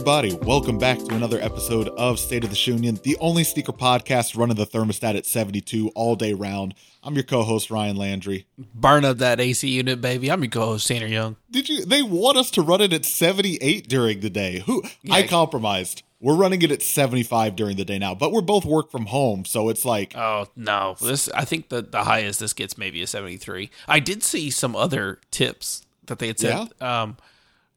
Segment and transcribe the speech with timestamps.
[0.00, 0.32] Everybody.
[0.46, 4.56] Welcome back to another episode of State of the Shunion, the only sneaker podcast running
[4.56, 6.74] the thermostat at 72 all day round.
[7.02, 8.46] I'm your co-host Ryan Landry.
[8.74, 10.32] Burn up that AC unit, baby.
[10.32, 11.36] I'm your co-host Tanner Young.
[11.50, 11.84] Did you?
[11.84, 14.60] They want us to run it at 78 during the day.
[14.60, 14.82] Who?
[15.10, 16.02] I compromised.
[16.18, 19.44] We're running it at 75 during the day now, but we're both work from home,
[19.44, 23.06] so it's like Oh no, this I think the the highest this gets maybe a
[23.06, 23.68] 73.
[23.86, 26.70] I did see some other tips that they had said.
[26.80, 27.18] Um,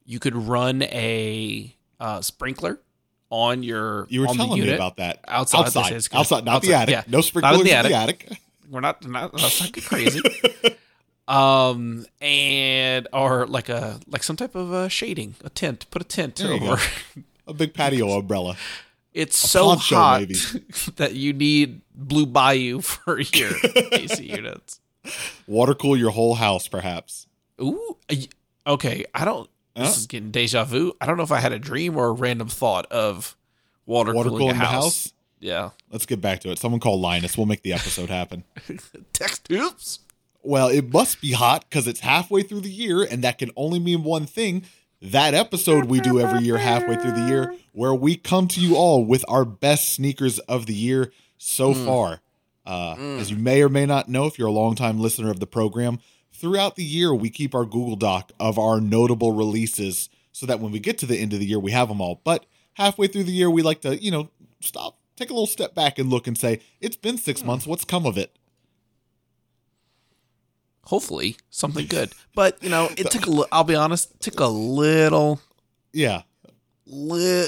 [0.06, 2.80] you could run a uh, sprinkler
[3.30, 5.20] on your you were on the telling me about that.
[5.26, 6.08] Outside, outside, good.
[6.12, 6.92] outside, not the attic.
[6.92, 7.02] yeah.
[7.08, 8.26] No sprinklers in the in the attic.
[8.28, 8.40] attic.
[8.70, 10.20] We're not not let's not crazy.
[11.28, 15.86] um, and or like a like some type of uh, shading, a tent.
[15.90, 16.80] Put a tent There over.
[17.46, 18.56] A big patio umbrella.
[19.12, 20.34] It's so poncho, hot maybe.
[20.96, 23.52] that you need Blue Bayou for your
[23.92, 24.80] AC units.
[25.46, 27.26] Water cool your whole house, perhaps.
[27.60, 27.96] Ooh,
[28.66, 29.04] okay.
[29.14, 29.48] I don't.
[29.76, 29.94] This Huh?
[30.00, 30.92] is getting deja vu.
[31.00, 33.36] I don't know if I had a dream or a random thought of
[33.86, 34.82] water, Water cooling cool a in the house.
[34.82, 35.12] house.
[35.40, 35.70] Yeah.
[35.90, 36.58] Let's get back to it.
[36.58, 37.36] Someone call Linus.
[37.36, 38.44] We'll make the episode happen.
[39.12, 40.00] Text oops.
[40.42, 43.78] Well, it must be hot because it's halfway through the year, and that can only
[43.78, 44.64] mean one thing.
[45.02, 48.76] That episode we do every year, halfway through the year, where we come to you
[48.76, 52.20] all with our best sneakers of the year so far.
[52.66, 55.46] Uh, As you may or may not know, if you're a longtime listener of the
[55.46, 55.98] program,
[56.34, 60.72] throughout the year we keep our Google Doc of our notable releases so that when
[60.72, 62.20] we get to the end of the year, we have them all.
[62.24, 65.74] But halfway through the year, we like to, you know, stop, take a little step
[65.74, 67.46] back and look and say, it's been six hmm.
[67.46, 67.66] months.
[67.66, 68.36] What's come of it?
[70.86, 72.12] Hopefully something good.
[72.34, 73.30] But you know, it took a.
[73.30, 75.40] Li- I'll be honest, took a little,
[75.92, 76.22] Yeah,
[76.84, 77.46] li-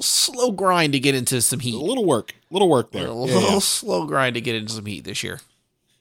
[0.00, 1.74] slow grind to get into some heat.
[1.74, 3.08] a little work, little work there.
[3.08, 3.58] A Yeah, little yeah.
[3.58, 5.40] slow grind to get into some heat this year.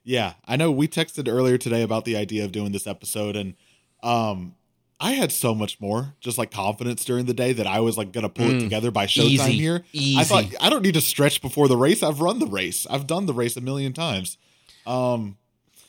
[0.04, 3.56] Yeah, I know we texted earlier today about the idea of doing this episode and
[4.04, 4.56] um
[5.00, 8.12] I had so much more just like confidence during the day that I was like
[8.12, 8.60] going to pull it Mm.
[8.62, 9.52] together by showtime Easy.
[9.54, 9.84] here.
[9.94, 10.20] Easy.
[10.20, 12.04] I thought I don't need to stretch before the race.
[12.04, 12.86] I've run the race.
[12.90, 14.38] I've done the race a million times.
[14.86, 15.38] Um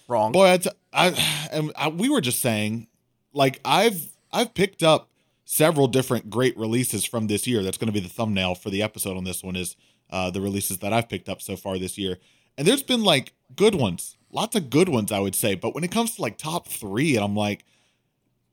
[0.09, 0.33] Wrong.
[0.33, 2.87] boy, I, t- I, and I we were just saying
[3.33, 5.09] like I've I've picked up
[5.45, 7.63] several different great releases from this year.
[7.63, 9.77] That's going to be the thumbnail for the episode on this one is
[10.11, 12.19] uh, the releases that I've picked up so far this year.
[12.57, 15.55] And there's been like good ones, lots of good ones, I would say.
[15.55, 17.65] But when it comes to like top three, and I'm like,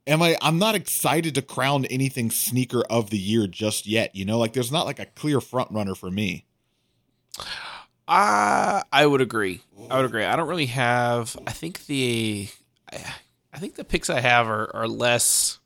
[0.07, 0.37] am I?
[0.41, 4.15] I'm not excited to crown anything sneaker of the year just yet.
[4.15, 6.45] You know, like there's not like a clear front runner for me.
[8.07, 9.61] I I would agree.
[9.89, 10.25] I would agree.
[10.25, 11.37] I don't really have.
[11.45, 12.49] I think the
[12.91, 15.58] I think the picks I have are are less.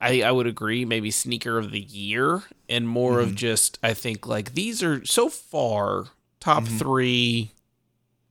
[0.00, 0.84] I I would agree.
[0.84, 3.78] Maybe sneaker of the year and more of just.
[3.82, 6.06] I think like these are so far
[6.40, 6.78] top Mhm.
[6.78, 7.52] three.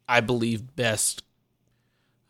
[0.08, 1.24] I believe best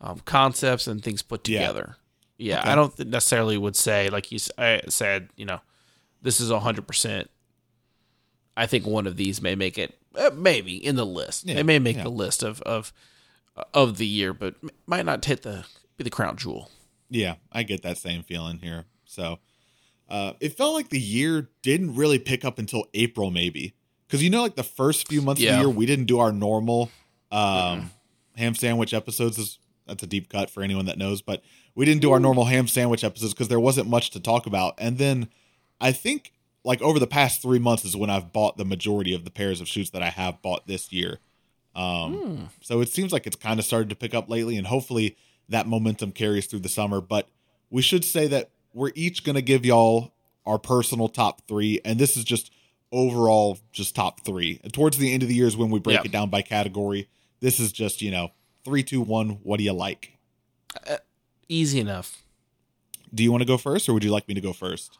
[0.00, 1.96] um, concepts and things put together.
[2.38, 2.70] Yeah, Okay.
[2.70, 5.28] I don't th- necessarily would say like you s- I said.
[5.36, 5.60] You know,
[6.22, 7.30] this is hundred percent.
[8.56, 11.44] I think one of these may make it, uh, maybe in the list.
[11.46, 12.04] Yeah, they may make yeah.
[12.04, 12.92] the list of of
[13.74, 15.64] of the year, but m- might not hit the
[15.98, 16.70] be the crown jewel.
[17.10, 18.84] Yeah, I get that same feeling here.
[19.06, 19.38] So
[20.08, 23.74] uh, it felt like the year didn't really pick up until April, maybe.
[24.06, 26.32] Because you know, like the first few months of the year, we didn't do our
[26.32, 26.90] normal
[27.32, 27.90] um,
[28.36, 29.38] ham sandwich episodes.
[29.38, 31.42] Is That's a deep cut for anyone that knows, but
[31.74, 34.74] we didn't do our normal ham sandwich episodes because there wasn't much to talk about.
[34.78, 35.28] And then
[35.80, 36.32] I think
[36.64, 39.60] like over the past three months is when I've bought the majority of the pairs
[39.60, 41.18] of shoes that I have bought this year.
[41.74, 45.16] Um, So it seems like it's kind of started to pick up lately, and hopefully
[45.48, 47.00] that momentum carries through the summer.
[47.00, 47.28] But
[47.70, 50.12] we should say that we're each going to give y'all
[50.44, 52.52] our personal top three, and this is just
[52.92, 54.60] overall just top three.
[54.62, 56.02] And towards the end of the year is when we break Yeah.
[56.04, 57.08] it down by category.
[57.40, 58.32] This is just you know
[58.64, 59.30] three, two, one.
[59.42, 60.12] What do you like?
[61.48, 62.22] Easy enough.
[63.14, 64.98] Do you want to go first, or would you like me to go first?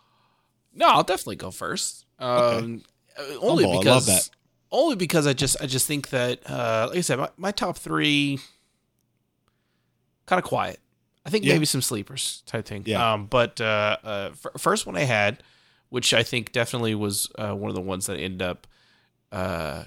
[0.75, 2.07] No, I'll definitely go first.
[2.19, 2.83] Um,
[3.19, 4.31] uh, only Humble, I love because that.
[4.71, 7.77] only because I just I just think that uh, like I said, my, my top
[7.79, 8.39] three
[10.27, 10.81] kind of quiet.
[11.27, 11.55] I think Yeah.
[11.55, 12.85] maybe some sleepers type thing.
[12.87, 13.13] Yeah.
[13.15, 15.43] Um, but uh, uh, f- first one I had,
[15.89, 18.67] which I think definitely was uh, one of the ones that ended up
[19.33, 19.85] uh,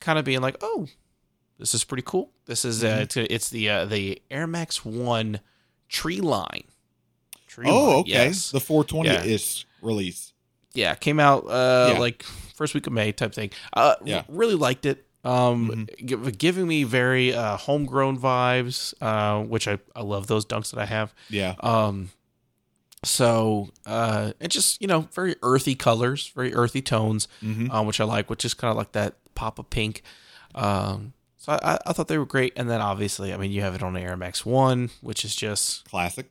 [0.00, 0.88] kind of being like, oh,
[1.58, 2.32] this is pretty cool.
[2.46, 3.00] This is uh, Mhm.
[3.02, 5.40] it's, it's the uh, the Air Max One
[5.88, 6.64] Tree Line.
[7.46, 8.10] Tree Oh, Line, okay.
[8.10, 8.50] yes.
[8.50, 10.32] The 420 ish release.
[10.74, 11.98] yeah, came out uh Yeah.
[12.00, 12.22] like
[12.56, 13.50] first week of May type thing.
[13.72, 14.24] Uh Yeah.
[14.28, 15.05] really liked it.
[15.26, 16.06] Um Mm-hmm.
[16.24, 20.80] gi- giving me very uh homegrown vibes, uh which I I love those dunks that
[20.80, 21.12] I have.
[21.30, 21.54] Yeah.
[21.60, 22.10] Um
[23.04, 27.72] so uh it just, you know, very earthy colors, very earthy tones, Mhm.
[27.72, 30.02] um which I like, which is kind of like that pop of pink.
[30.54, 33.76] Um so I, I thought they were great, and then obviously, I mean, you have
[33.76, 36.28] it on Air Max One, which is just Classic.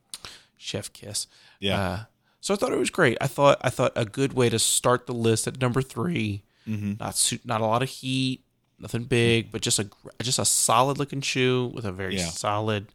[0.58, 1.28] Chef Kiss.
[1.60, 1.80] Yeah.
[1.80, 2.00] Uh,
[2.42, 3.18] so I thought it was great.
[3.22, 6.94] I thought I thought a good way to start the list at number 3 Mm-hmm.
[7.00, 8.44] Not su- not a lot of heat,
[8.80, 9.90] nothing big, but just a
[10.22, 12.26] just a solid looking shoe with a very Yeah.
[12.30, 12.88] solid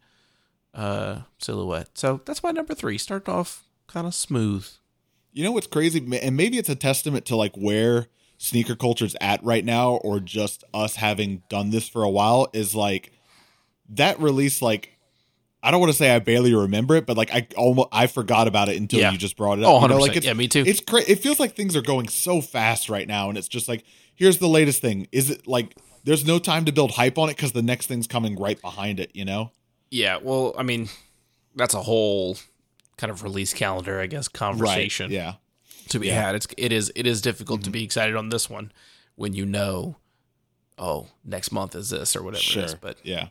[0.75, 1.91] uh, silhouette.
[1.95, 2.99] So that's my number three.
[2.99, 4.67] Starting off kind of smooth.
[5.33, 9.43] You know what's crazy, and maybe it's a testament to like where sneaker culture's at
[9.45, 12.49] right now, or just us having done this for a while.
[12.53, 13.13] Is like
[13.91, 14.61] that release.
[14.63, 14.97] Like
[15.63, 18.49] I don't want to say I barely remember it, but like I almost I forgot
[18.49, 19.13] about it until Yeah.
[19.13, 19.83] you just brought it Oh, up.
[19.83, 19.91] You 100%.
[19.91, 20.65] know, like it's, yeah, me too.
[20.67, 23.69] It's cra- It feels like things are going so fast right now, and it's just
[23.69, 23.85] like
[24.21, 25.09] here's the latest thing.
[25.11, 25.75] Is it like
[26.05, 29.01] there's no time to build hype on it because the next thing's coming right behind
[29.01, 29.11] it?
[29.15, 29.51] You know?
[29.91, 30.89] Yeah, well, I mean,
[31.57, 32.37] that's a whole
[32.97, 35.35] kind of release calendar, I guess, conversation Yeah.
[35.89, 36.13] to be Yeah.
[36.17, 36.23] Mm-hmm.
[36.27, 36.35] had.
[36.37, 38.71] It's it is it is difficult to be excited on this one
[39.17, 39.97] when you know,
[40.79, 42.63] oh, next month is this or whatever Sure.
[42.63, 42.75] it is.
[42.75, 43.29] But yeah.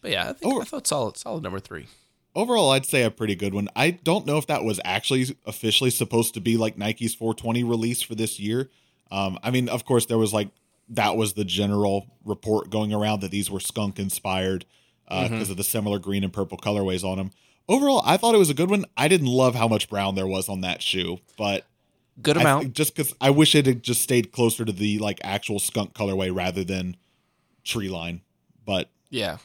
[0.00, 0.60] but yeah, I think Oh.
[0.60, 1.86] I thought solid solid number three.
[2.34, 5.90] overall i'd say a pretty good one i don't know if that was actually officially
[5.90, 8.70] supposed to be like nike's 420 release for this year
[9.12, 10.48] um, i mean of course there was like
[10.88, 14.64] that was the general report going around that these were skunk inspired
[15.08, 17.30] because of the similar green and purple colorways on them
[17.68, 20.26] overall i thought it was a good one i didn't love how much brown there
[20.26, 21.64] was on that shoe but
[22.20, 22.72] Good I- amount.
[22.74, 26.34] just because i wish it had just stayed closer to the like actual skunk colorway
[26.34, 26.96] rather than
[27.62, 28.22] tree line
[28.64, 29.36] but yeah.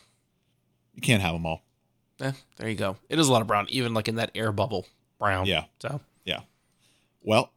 [0.96, 1.62] you can't have them all
[2.20, 2.98] Eh, there you go.
[3.10, 4.88] It is a lot of brown, even like in that air bubble
[5.20, 5.46] brown.
[5.46, 5.66] Yeah.
[5.80, 6.40] So Yeah.
[7.22, 7.52] Well,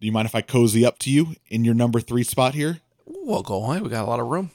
[0.00, 2.80] do you mind if I cozy up to you in your number three spot here?
[3.26, 3.82] we'll go on.
[3.82, 4.50] We got a lot of room.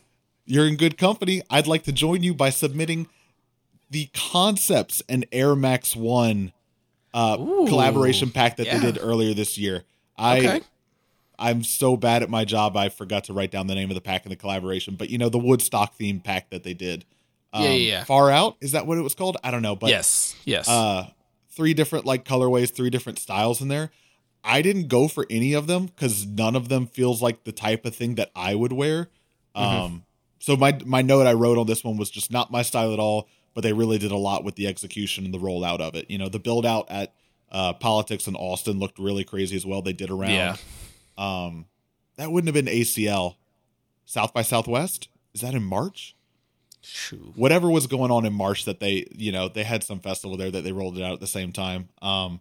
[0.46, 1.44] You're in good company.
[1.50, 3.08] I'd like to join you by submitting
[3.90, 6.52] the concepts and Air Max One
[7.14, 8.80] uh, Ooh, collaboration pack that yeah.
[8.80, 9.84] they did earlier this year.
[10.18, 10.62] I Okay.
[11.38, 12.78] I'm so bad at my job.
[12.78, 15.18] I forgot to write down the name of the pack and the collaboration, but you
[15.18, 17.04] know the Woodstock theme pack that they did.
[17.52, 18.04] Um, Yeah, yeah, yeah.
[18.04, 19.38] Far out is that what it was called?
[19.44, 20.36] I don't know, but yes.
[20.46, 20.70] Yes.
[20.70, 21.10] uh
[21.50, 23.92] three different like colorways three different styles in there
[24.44, 27.86] i didn't go for any of them because none of them feels like the type
[27.86, 29.10] of thing that i would wear.
[29.56, 30.04] Um
[30.40, 33.00] so my my note i wrote on this one was just not my style at
[33.00, 36.10] all but they really did a lot with the execution and the rollout of it.
[36.10, 37.14] You know the build out at
[37.52, 39.82] uh politics in austin looked really crazy as well.
[39.82, 40.56] They did around Yeah.
[41.18, 41.66] um
[42.18, 43.36] that wouldn't have been acl
[44.06, 45.10] south by southwest?
[45.34, 46.16] Is that in march?
[46.84, 47.34] Shoo.
[47.36, 50.50] whatever was going on in March that they, you know, they had some festival there
[50.50, 51.90] that they rolled it out at the same time.
[52.02, 52.40] Um,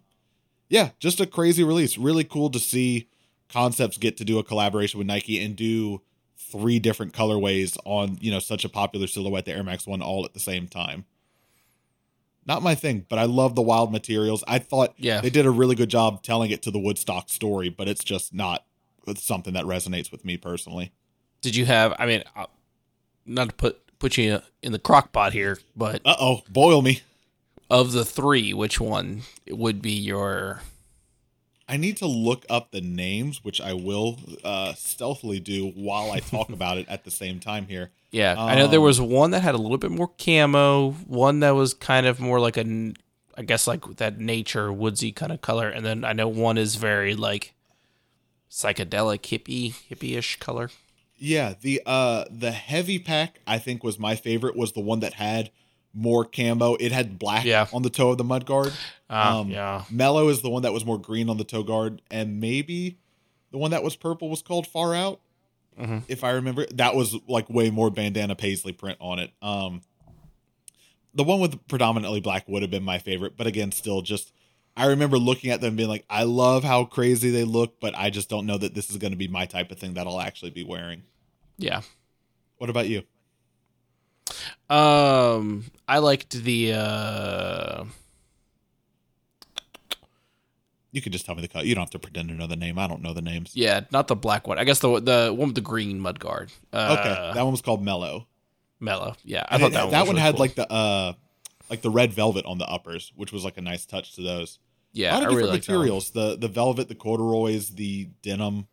[0.71, 1.97] yeah, just a crazy release.
[1.97, 3.09] Really cool to see
[3.49, 6.01] Concepts get to do a collaboration with Nike and do
[6.37, 10.23] three different colorways on, you know, such a popular silhouette, the Air Max One, all
[10.23, 11.03] at the same time.
[12.45, 14.43] Not my thing, but I love the wild materials.
[14.47, 15.19] I thought Yeah.
[15.19, 18.33] they did a really good job telling it to the Woodstock story, but it's just
[18.33, 18.65] not
[19.17, 20.91] something that resonates with me personally.
[21.41, 21.93] Did you have?
[21.99, 22.45] I mean, uh,
[23.25, 27.01] not to put put you in the crock pot here, but Uh oh, boil me.
[27.71, 30.61] Of the three, which one would be your?
[31.67, 36.19] I need to look up the names, which I will uh, stealthily do while I
[36.19, 37.91] talk about it at the same time here.
[38.11, 41.39] Yeah, I know there Um, was one that had a little bit more camo, one
[41.39, 42.93] that was kind of more like a,
[43.37, 46.75] I guess like that nature woodsy kind of color, and then I know one is
[46.75, 47.53] very like
[48.49, 50.69] psychedelic hippie hippie-ish color.
[51.17, 55.13] Yeah, the uh the heavy pack I think was my favorite was the one that
[55.13, 55.51] had
[55.93, 56.75] more camo.
[56.75, 57.67] It had black Yeah.
[57.73, 58.73] on the toe of the mud guard.
[59.09, 62.01] Uh, Um, yeah, Mellow is the one that was more green on the toe guard,
[62.09, 62.97] and maybe
[63.51, 65.19] the one that was purple was called Far Out.
[65.79, 66.03] Mhm.
[66.07, 69.31] If I remember, that was like way more bandana paisley print on it.
[69.41, 69.81] Um,
[71.13, 74.31] the one with predominantly black would have been my favorite, but again, still just
[74.77, 78.09] I remember looking at them being like, I love how crazy they look, but I
[78.09, 80.21] just don't know that this is going to be my type of thing that I'll
[80.21, 81.03] actually be wearing.
[81.57, 81.81] yeah.
[82.57, 83.03] What about you?
[84.69, 87.83] Um, I liked the uh,
[90.91, 91.63] You could just tell me the color.
[91.63, 92.77] You don't have to pretend to know the name.
[92.77, 93.51] I don't know the names.
[93.55, 94.59] yeah, not the black one.
[94.59, 96.51] I guess the the one with the green mud guard.
[96.73, 98.27] Uh, Okay, that one was called Mellow.
[98.79, 99.15] mellow.
[99.23, 99.91] Yeah, I And thought it- that one.
[99.91, 100.39] was really had cool.
[100.41, 101.13] like the uh
[101.69, 104.59] like the red velvet on the uppers, which was like a nice touch to those.
[104.91, 105.77] yeah, a lot of I different really that one.
[105.77, 106.09] materials.
[106.11, 108.67] The the velvet, the corduroys, the denim.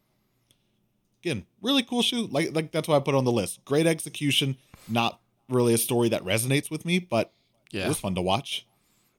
[1.22, 2.26] Again, really cool shoe.
[2.26, 3.64] Like like that's why I put it on the list.
[3.64, 4.56] Great execution.
[4.88, 7.32] Not really a story that resonates with me, but
[7.72, 8.66] it Yeah, was fun to watch.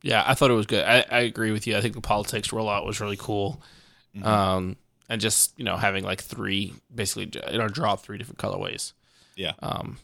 [0.01, 0.85] Yeah, I thought it was good.
[0.85, 1.75] I, I agree with you.
[1.75, 3.61] I think the politics rollout was really cool.
[4.15, 4.25] Mm-hmm.
[4.27, 4.75] Um,
[5.09, 8.93] and just you know having like three basically you know draw three different colorways
[9.35, 9.53] Yeah.
[9.61, 9.97] um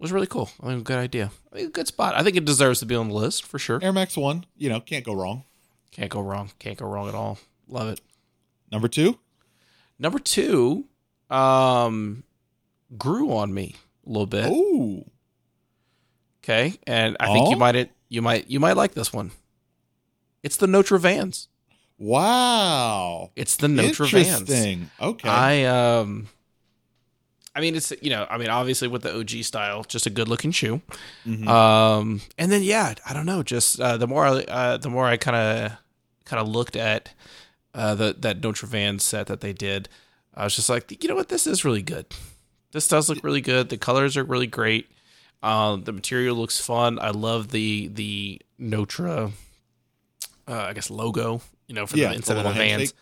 [0.00, 0.48] was really cool.
[0.62, 1.30] I mean, good idea.
[1.52, 2.14] I mean, good spot.
[2.14, 3.80] I think it deserves to be on the list for sure.
[3.82, 5.44] Air Max One, you know, can't go wrong.
[5.90, 6.50] Can't go wrong.
[6.60, 7.38] Can't go wrong at all.
[7.68, 8.00] Love it.
[8.70, 9.18] Number two,
[9.98, 10.84] Number two,
[11.30, 12.22] um,
[12.96, 13.74] grew on me
[14.06, 14.46] a little bit.
[14.48, 15.04] oh,
[16.48, 17.58] Okay, and I think you Oh?
[17.58, 19.32] might you might you might like this one.
[20.42, 21.48] It's the Notre Vans.
[21.98, 23.32] Wow.
[23.36, 24.40] It's the Notre Vans.
[24.40, 24.90] Interesting.
[24.98, 25.28] Okay.
[25.28, 26.28] I um
[27.54, 30.26] I mean it's you know, I mean obviously with the OG style, just a good
[30.28, 30.80] looking shoe.
[31.26, 31.46] Mhm.
[31.46, 35.04] Um and then yeah, I don't know, just uh, the more I uh, the more
[35.06, 35.72] I kind of
[36.24, 37.10] kind of looked at
[37.74, 39.90] uh the that Notre Van set that they did,
[40.34, 42.06] I was just like, you know what, this is really good.
[42.72, 43.68] This does look really good.
[43.68, 44.88] The colors are really great.
[45.42, 46.98] Um, the material looks fun.
[46.98, 49.30] I love the the Notre,
[50.48, 51.40] uh, I guess logo.
[51.66, 52.94] You know, for Yeah, the instead of the Vans.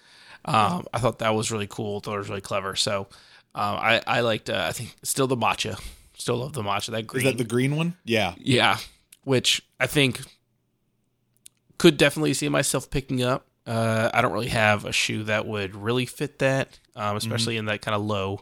[0.45, 2.01] Um, I thought that was really cool.
[2.01, 2.77] Thought it was really clever.
[2.77, 3.09] So,
[3.55, 4.51] um, I I liked.
[4.51, 5.81] Uh, I think still the matcha.
[6.17, 6.93] Still love the matcha.
[6.93, 7.27] That green.
[7.27, 7.95] Is that the green one?
[8.05, 8.35] Yeah.
[8.39, 8.79] yeah,
[9.25, 10.21] which I think
[11.79, 13.47] could definitely see myself picking up.
[13.67, 17.67] Uh, I don't really have a shoe that would really fit that, um, especially in
[17.67, 18.41] that kind of low.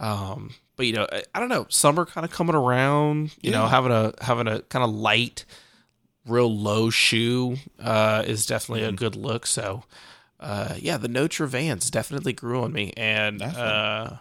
[0.00, 1.66] Um, but you know, I, I don't know.
[1.68, 3.34] Summer kind of coming around.
[3.40, 5.44] You know, having a having a kind of light,
[6.26, 9.46] real low shoe uh, is definitely a good look.
[9.46, 9.84] So,
[10.40, 14.16] uh, yeah, the Notre Vans definitely grew on me, and uh,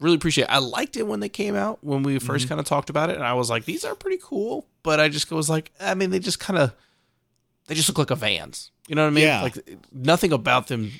[0.00, 0.44] really appreciate.
[0.44, 0.50] It.
[0.50, 3.16] I liked it when they came out when we 1st kind of talked about it,
[3.16, 4.66] and I was like, these are pretty cool.
[4.82, 6.74] But I just was like, I mean, they just kind of
[7.66, 8.70] they just look like a Vans.
[8.88, 9.24] You know what I mean?
[9.24, 9.42] Yeah.
[9.42, 10.90] Like nothing about them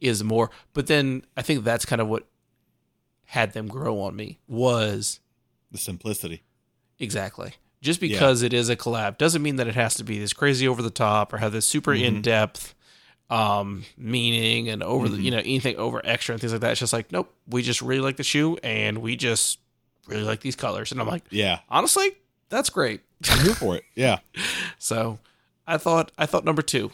[0.00, 0.50] is more.
[0.72, 2.26] But then I think that's kind of what
[3.32, 5.20] had them grow on me was
[5.70, 6.42] The simplicity.
[6.98, 10.32] exactly just because it is a collab doesn't mean that it has to be this
[10.32, 12.04] crazy over the top or have this super Mm-hmm.
[12.16, 12.74] in depth
[13.30, 16.70] um meaning and over the you know anything over extra and things like that.
[16.72, 19.58] It's just like nope, we just really like the shoe and we just
[20.06, 20.90] really like these colors.
[20.92, 21.58] And I'm like, Yeah.
[21.68, 22.16] honestly,
[22.48, 23.02] that's great.
[23.30, 23.84] I'm here for it.
[23.94, 24.20] Yeah.
[24.78, 25.18] So
[25.66, 26.90] I thought I thought number two.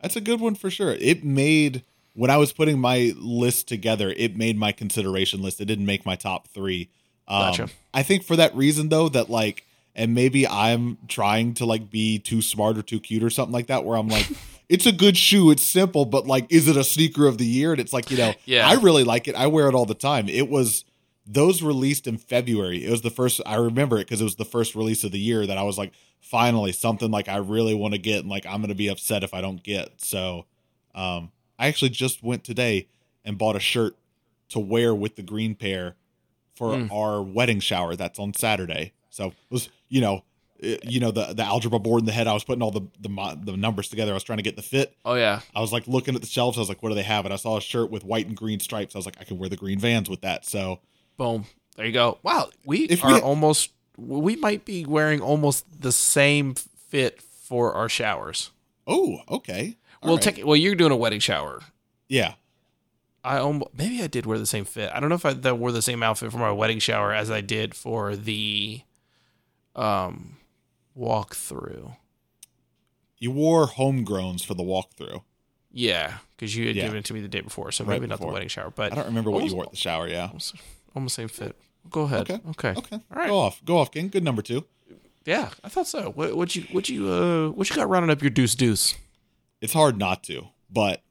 [0.00, 0.92] That's a good one for sure.
[0.98, 1.84] It made
[2.18, 5.60] when I was putting my list together, it made my consideration list.
[5.60, 6.90] It didn't make my top three.
[7.28, 7.68] Um, Gotcha.
[7.94, 12.18] I think for that reason though, that like, and maybe I'm trying to like be
[12.18, 14.28] too smart or too cute or something like that, where I'm like,
[14.68, 17.70] it's a good shoe, it's simple, but like, is it a sneaker of the year?
[17.70, 18.68] And it's like, you know, Yeah.
[18.68, 19.36] I really like it.
[19.36, 20.28] I wear it all the time.
[20.28, 20.84] It was
[21.24, 22.84] those released in February.
[22.84, 25.20] It was the first I remember it because it was the first release of the
[25.20, 28.44] year that I was like, finally something like I really want to get and like
[28.44, 30.00] I'm gonna be upset if I don't get.
[30.00, 30.46] So
[30.96, 32.86] um I actually just went today
[33.24, 33.96] and bought a shirt
[34.50, 35.96] to wear with the green pair
[36.54, 36.90] for Mm.
[36.92, 38.92] our wedding shower that's on Saturday.
[39.10, 40.24] So it was you know
[40.58, 42.26] it- you know the the algebra board in the head.
[42.26, 44.10] I was putting all the the the numbers together.
[44.12, 44.94] I was trying to get the fit.
[45.04, 45.40] Oh yeah.
[45.54, 46.56] I was like looking at the shelves.
[46.58, 47.24] I was like, what do they have?
[47.24, 48.94] And I saw a shirt with white and green stripes.
[48.94, 50.44] I was like, I can wear the green Vans with that.
[50.46, 50.80] So
[51.16, 51.44] Boom.
[51.76, 52.18] There you go.
[52.24, 52.50] Wow.
[52.64, 57.88] We If are we- almost we might be wearing almost the same fit for our
[57.88, 58.50] showers.
[58.86, 59.76] oh okay.
[60.02, 60.22] All well, right.
[60.22, 61.60] tech well, you're doing a wedding shower.
[62.08, 62.34] yeah.
[63.24, 64.90] I almost maybe I did wear the same fit.
[64.94, 67.30] I don't know if I that wore the same outfit for my wedding shower as
[67.30, 68.82] I did for the
[69.74, 70.36] um
[70.96, 71.96] walkthrough.
[73.18, 75.22] You wore homegrowns for the walkthrough.
[75.72, 76.84] Yeah, because you had Yeah.
[76.84, 78.92] given it to me the day before, so Right maybe not the wedding shower, but
[78.92, 80.08] I don't remember what almost, you wore at the shower.
[80.08, 80.28] Yeah.
[80.28, 80.54] Almost,
[80.94, 81.56] almost same fit.
[81.90, 82.30] Go ahead.
[82.30, 82.40] Okay.
[82.50, 82.74] Okay.
[82.78, 82.96] Okay.
[82.96, 83.28] All right.
[83.28, 83.62] Go off.
[83.64, 84.08] Go off, King.
[84.08, 84.64] Good number two.
[85.24, 86.10] Yeah, I thought so.
[86.12, 88.94] What what you what you uh what you got rounding up your deuce deuce?
[89.60, 91.02] It's hard not to, but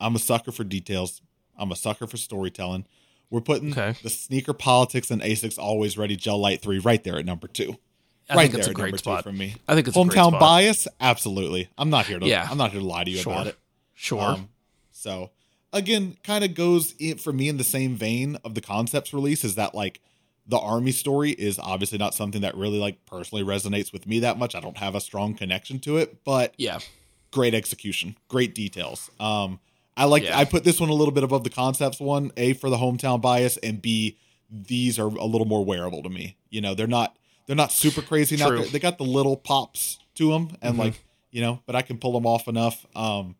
[0.00, 1.20] I'm a sucker for details.
[1.58, 2.86] I'm a sucker for storytelling.
[3.28, 3.94] We're putting Okay.
[4.02, 7.76] the sneaker politics and Asics always ready Gel-Lyte three right there at number two.
[8.28, 9.24] I right think there it's a at great number spot.
[9.24, 9.56] two from me.
[9.68, 11.68] I think it's a great Hometown bias, absolutely.
[11.76, 12.26] I'm not here to.
[12.26, 12.46] Yeah.
[12.50, 13.32] I'm not here to lie to you Sure.
[13.32, 13.58] about it.
[13.94, 14.20] Sure.
[14.22, 14.48] Um,
[14.90, 15.30] so
[15.72, 19.44] again, kind of goes in, for me in the same vein of the concepts release
[19.44, 20.00] is that like
[20.46, 24.38] the army story is obviously not something that really like personally resonates with me that
[24.38, 24.54] much.
[24.54, 26.78] I don't have a strong connection to it, but yeah.
[27.30, 29.10] Great execution, great details.
[29.20, 29.60] Um,
[29.96, 30.22] I like.
[30.24, 30.38] Yeah.
[30.38, 32.32] I put this one a little bit above the concepts one.
[32.36, 34.16] A for the hometown bias, and B
[34.50, 36.36] these are a little more wearable to me.
[36.48, 38.36] You know, they're not they're not super crazy.
[38.36, 38.64] Now True.
[38.64, 40.78] they got the little pops to them, and Mhm.
[40.78, 42.84] like you know, but I can pull them off enough.
[42.96, 43.36] Um,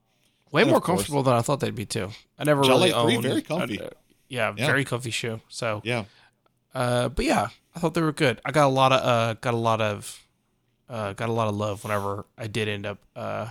[0.53, 2.11] Way more of course- comfortable than I thought they'd be too.
[2.39, 3.23] I never Gel really Light 3, owned.
[3.25, 3.81] very comfy.
[3.81, 3.89] uh,
[4.29, 4.67] yeah, Yeah.
[4.67, 5.41] very comfy shoe.
[5.49, 6.05] So, yeah,
[6.75, 8.41] uh, but yeah, I thought they were good.
[8.45, 10.21] I got a lot of uh, got a lot of
[10.89, 13.49] uh, got a lot of love whenever I did end up uh,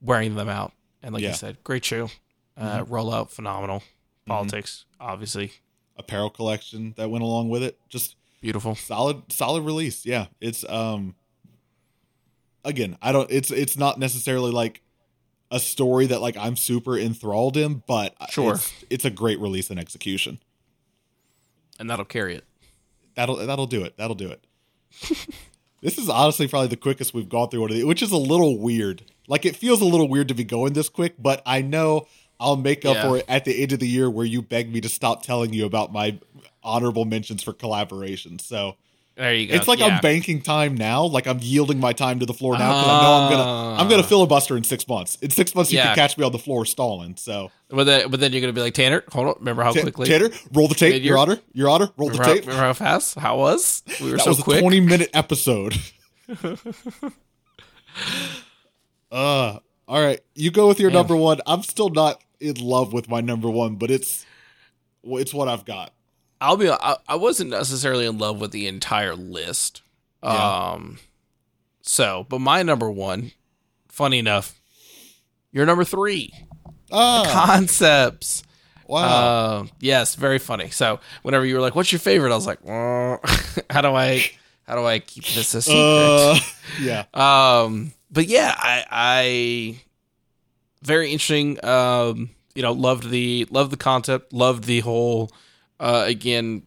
[0.00, 0.72] wearing them out.
[1.02, 1.30] And like Yeah.
[1.30, 2.08] you said, great shoe.
[2.56, 3.82] Uh, Roll out, phenomenal.
[4.26, 5.52] Politics, obviously,
[5.96, 7.78] apparel collection that went along with it.
[7.88, 8.74] Just beautiful.
[8.76, 11.16] solid solid release yeah it's um
[12.64, 14.80] again i don't it's it's not necessarily like
[15.50, 18.54] a story that like i'm super enthralled in but Sure.
[18.54, 20.38] it's, it's a great release and execution
[21.80, 22.44] And that'll carry it.
[23.16, 24.44] that'll that'll do it that'll do it
[25.80, 28.16] this is honestly probably the quickest we've gone through one of these which is a
[28.16, 31.62] little weird like it feels a little weird to be going this quick but i
[31.62, 32.06] know
[32.40, 33.08] i'll make up Yeah.
[33.08, 35.52] for it at the end of the year where you beg me to stop telling
[35.52, 36.18] you about my
[36.62, 38.74] honorable mentions for collaborations so
[39.16, 39.54] There you go.
[39.54, 39.86] It's like yeah.
[39.86, 41.04] I'm banking time now.
[41.04, 43.88] Like I'm yielding my time to the floor now because I know I'm gonna I'm
[43.88, 44.06] gonna ah.
[44.06, 45.16] filibuster in six months.
[45.20, 45.86] In six months, you Yeah.
[45.86, 47.16] can catch me on the floor stalling.
[47.16, 49.02] So But then, but then you're gonna be like Tanner.
[49.10, 49.34] Hold on.
[49.40, 50.06] Remember how Ta- quickly?
[50.06, 51.12] Tanner, roll the tape, Mid-year?
[51.14, 52.42] Your Honor, Your Honor, roll the how, tape.
[52.42, 53.18] remember how fast?
[53.18, 53.82] How was?
[54.00, 54.60] We were That so was a quick.
[54.60, 55.74] 20 minute episode.
[59.12, 60.20] uh, all right.
[60.34, 61.40] You go with your number one.
[61.46, 64.24] I'm still not in love with my number one, but it's
[65.04, 65.92] it's what I've got.
[66.40, 66.70] I'll be.
[66.70, 69.82] I, I wasn't necessarily in love with the entire list.
[70.22, 70.70] Yeah.
[70.72, 70.98] Um.
[71.82, 73.32] So, but my number one,
[73.88, 74.60] funny enough,
[75.52, 76.32] your number three
[76.92, 78.42] Ah, concepts.
[78.86, 79.02] wow.
[79.02, 80.70] Uh, yes, very funny.
[80.70, 83.16] So, whenever you were like, "What's your favorite?" I was like, "Uh,
[83.70, 84.30] "How do I,
[84.66, 86.38] how do I keep this a secret?" uh,
[86.80, 87.04] yeah.
[87.14, 89.80] Um, but yeah, I, I
[90.82, 91.62] very interesting.
[91.64, 95.30] Um, you know, loved the loved the concept, loved the whole.
[95.80, 96.62] Uh, again,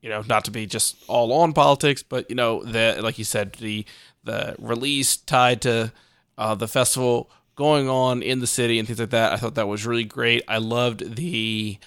[0.00, 3.24] you know, not to be just all on politics, but you know, the like you
[3.24, 3.84] said, the
[4.24, 5.92] the release tied to
[6.38, 9.32] uh, the festival going on in the city and things like that.
[9.32, 10.42] I thought that was really great.
[10.48, 11.78] I loved the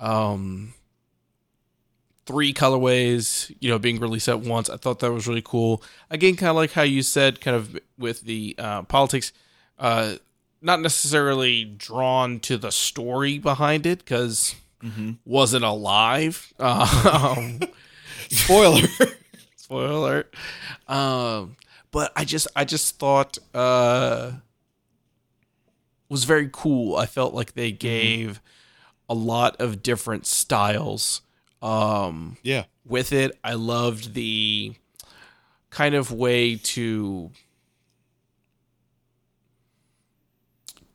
[0.00, 0.74] um
[2.26, 4.70] three colorways, you know, being released at once.
[4.70, 5.82] I thought that was really cool.
[6.10, 9.32] Again, kind of like how you said, kind of with the uh, politics,
[9.78, 10.16] uh,
[10.62, 15.12] not necessarily drawn to the story behind it because mm-hmm.
[15.24, 16.52] wasn't alive.
[16.60, 17.60] Um,
[18.30, 18.88] Spoiler.
[19.56, 20.26] spoiler.
[20.88, 21.56] Um,
[21.90, 24.32] but I just, I just thought uh,
[26.08, 26.96] was very cool.
[26.96, 28.40] I felt like they gave
[29.08, 31.20] a lot of different styles.
[31.64, 32.64] Um, yeah.
[32.84, 33.38] with it.
[33.42, 34.74] I loved the
[35.70, 37.30] kind of way to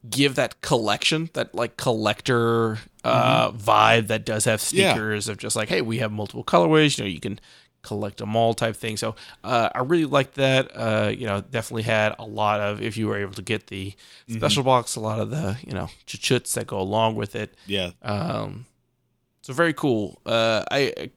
[0.10, 4.93] give that collection, that like collector uh, vibe that does have Yeah.
[4.93, 6.98] sneakers of just like, hey, we have multiple colorways.
[6.98, 7.39] You know, you can
[7.82, 8.98] collect them all type thing.
[8.98, 10.72] So uh, I really liked that.
[10.76, 13.93] Uh, you know, definitely had a lot of if you were able to get the
[14.30, 17.54] special box, a lot of the you know chuchuts that go along with it.
[17.67, 17.91] Yeah.
[18.02, 18.65] Um,
[19.50, 20.22] so very cool.
[20.28, 21.10] Uh, I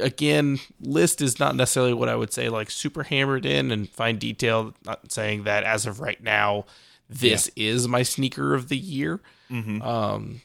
[0.00, 4.16] again, list is not necessarily what I would say like super hammered in and fine
[4.16, 4.74] detail.
[4.84, 6.66] Not saying that as of right now,
[7.10, 9.20] this is my sneaker of the year.
[9.50, 9.82] Mm-hmm.
[9.82, 10.42] Um,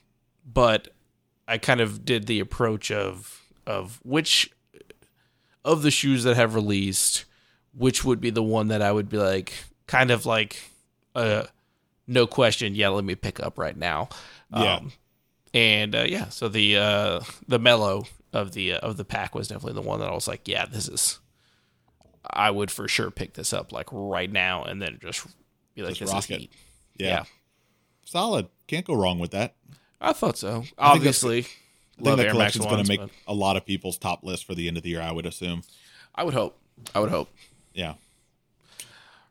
[0.52, 0.88] but
[1.48, 4.50] I kind of did the approach of of which
[5.64, 7.26] of the shoes that have released,
[7.78, 9.54] which would be the one that I would be like,
[9.86, 10.72] kind of like,
[11.14, 11.44] uh,
[12.08, 14.10] no question, yeah, let me pick up right now.
[14.52, 14.78] Yeah.
[14.78, 14.94] Um,
[15.54, 19.48] and uh, yeah, so the uh, the mellow of the uh, of the pack was
[19.48, 21.20] definitely the one that I was like, yeah, this is.
[22.32, 25.26] I would for sure pick this up like right now, and then just
[25.74, 26.54] be like, Just this is heat.
[26.98, 27.08] Yeah.
[27.08, 27.24] yeah.
[28.06, 28.48] Solid.
[28.68, 29.56] Can't go wrong with that.
[30.02, 30.64] I thought so.
[30.78, 33.98] I Obviously, I think that Air collection's going to make but a lot of people's
[33.98, 35.64] top list for the end of the year, I would assume.
[36.14, 36.60] I would hope.
[36.94, 37.30] I would hope.
[37.74, 37.96] Yeah.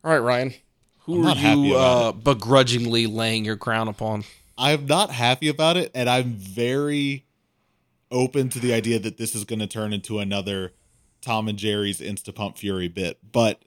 [0.05, 0.55] All right, Ryan.
[1.01, 4.25] Who I'm are you uh, begrudgingly laying your crown upon?
[4.59, 7.25] I'm not happy about it, and I'm very
[8.11, 10.73] open to the idea that this is going to turn into another
[11.21, 13.19] Tom and Jerry's Insta Pump Fury bit.
[13.33, 13.63] But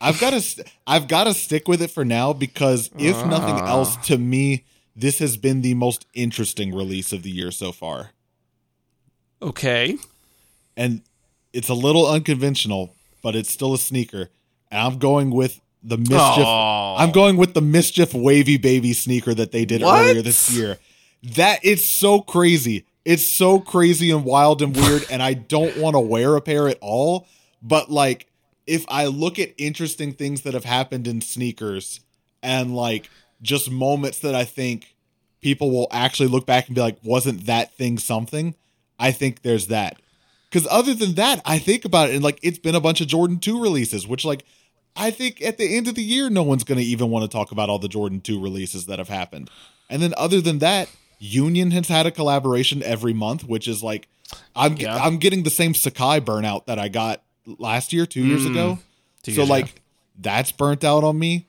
[0.00, 3.70] I've got to, I've got to stick with it for now because if nothing Ah.
[3.70, 4.64] else, to me,
[4.96, 8.10] this has been the most interesting release of the year so far,
[9.42, 9.96] Okay.
[10.76, 11.02] and
[11.52, 14.30] it's a little unconventional, but it's still a sneaker,
[14.70, 16.44] and I'm going with the MSCHF.
[16.44, 16.96] Aw.
[16.96, 20.00] I'm going with the MSCHF wavy baby sneaker that they did What?
[20.00, 20.78] earlier this year.
[21.22, 22.86] That it's so crazy.
[23.04, 26.68] It's so crazy and wild and weird, and I don't want to wear a pair
[26.68, 27.26] at all.
[27.62, 28.26] But like,
[28.66, 32.00] if I look at interesting things that have happened in sneakers
[32.42, 33.10] and like
[33.42, 34.94] just moments that I think
[35.42, 38.54] people will actually look back and be like, wasn't that thing something?
[38.98, 40.00] I think there's that.
[40.48, 43.06] Because other than that, I think about it and like it's been a bunch of
[43.08, 44.44] Jordan 2 releases, which like
[44.96, 47.28] I think at the end of the year, no one's going to even want to
[47.28, 49.50] talk about all the Jordan 2 releases that have happened.
[49.90, 54.08] And then other than that, Union has had a collaboration every month, which is like
[54.56, 54.96] I'm Yeah.
[54.96, 57.22] I'm getting the same Sacai burnout that I got
[57.58, 58.78] last year, two years Mm, ago.
[59.22, 59.72] two so years like ago.
[60.20, 61.46] that's burnt out on me.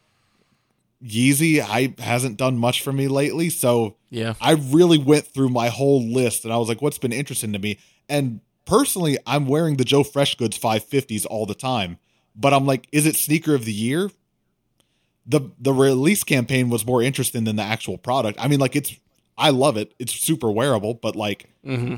[1.03, 4.34] Yeezy, I hasn't done much for me lately, so Yeah.
[4.41, 7.60] I really went through my whole list and I was like, what's been interesting to
[7.60, 7.77] me?
[8.10, 11.97] And personally, I'm wearing the Joe Freshgoods 550s all the time.
[12.36, 14.12] But I'm like, is it sneaker of the year?
[15.26, 18.39] The the release campaign was more interesting than the actual product.
[18.39, 18.95] I mean, like it's
[19.38, 19.93] I love it.
[20.00, 21.95] It's super wearable, but like Mm-hmm.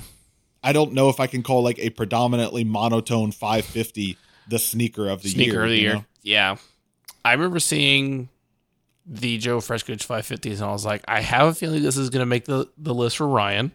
[0.64, 5.22] I don't know if I can call like a predominantly monotone 550 the sneaker of
[5.22, 5.64] the Sneaker year.
[5.64, 5.94] of the year.
[5.96, 6.06] know?
[6.24, 6.56] Yeah.
[7.26, 8.30] I remember seeing
[9.06, 12.22] the Joe Freshgoods 550s, and I was like, I have a feeling this is going
[12.22, 13.72] to make the, the list for Ryan.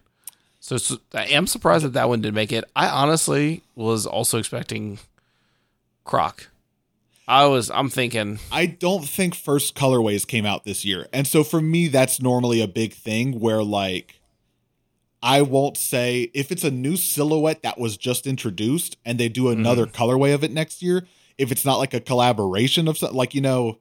[0.61, 2.65] So, so I am surprised that that one didn't make it.
[2.75, 4.99] I honestly was also expecting
[6.05, 6.49] Croc.
[7.27, 7.71] I was.
[7.71, 8.39] I'm thinking.
[8.51, 12.61] I don't think first colorways came out this year, and so for me, that's normally
[12.61, 14.19] a big thing where like.
[15.25, 19.51] I won't say if it's a new silhouette that was just introduced and they do
[19.51, 19.93] another mm.
[19.93, 21.07] colorway of it next year.
[21.39, 23.79] If it's not like a collaboration of something, like you know,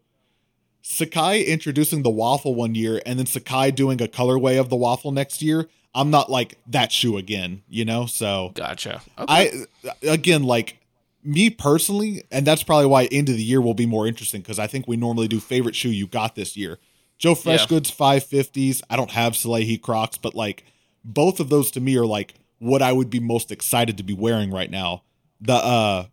[0.84, 5.12] Sacai introducing the waffle one year and then Sacai doing a colorway of the waffle
[5.12, 5.68] next year.
[5.94, 8.06] I'm not like that shoe again, you know.
[8.06, 9.02] So gotcha.
[9.18, 9.66] Okay.
[9.84, 10.78] I again like
[11.24, 14.60] me personally, and that's probably why end of the year will be more interesting because
[14.60, 16.80] I think we normally do favorite shoe you got this year.
[17.18, 18.20] Joe Freshgoods yeah.
[18.20, 18.82] 550s.
[18.90, 20.66] I don't have Salehe Crocs, but like
[21.04, 24.14] both of those to me are like what I would be most excited to be
[24.14, 25.04] wearing right now.
[25.40, 26.06] The uh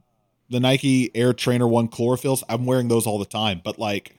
[0.50, 4.18] the Nike Air Trainer One chlorophylls, I'm wearing those all the time, but like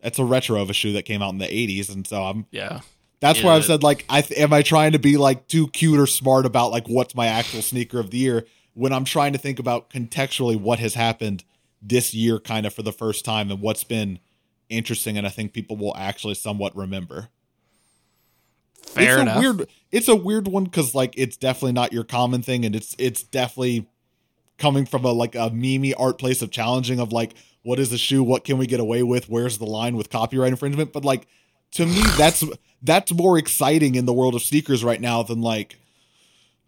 [0.00, 2.46] it's a retro of a shoe that came out in the 80s and so I'm
[2.50, 2.80] Yeah.
[3.20, 3.46] That's yeah.
[3.46, 6.06] where I've said like I th- am I trying to be like too cute or
[6.06, 9.58] smart about like what's my actual sneaker of the year when I'm trying to think
[9.58, 11.44] about contextually what has happened
[11.80, 14.18] this year kind of for the first time and what's been
[14.68, 17.28] interesting and I think people will actually somewhat remember.
[18.86, 19.36] Fair it's enough.
[19.36, 22.76] A weird, it's a weird one because like it's definitely not your common thing, and
[22.76, 23.88] it's it's definitely
[24.58, 27.98] coming from a like a mimi art place of challenging of like what is a
[27.98, 30.92] shoe, what can we get away with, where's the line with copyright infringement.
[30.92, 31.26] But like
[31.72, 32.44] to me, that's
[32.82, 35.76] that's more exciting in the world of sneakers right now than like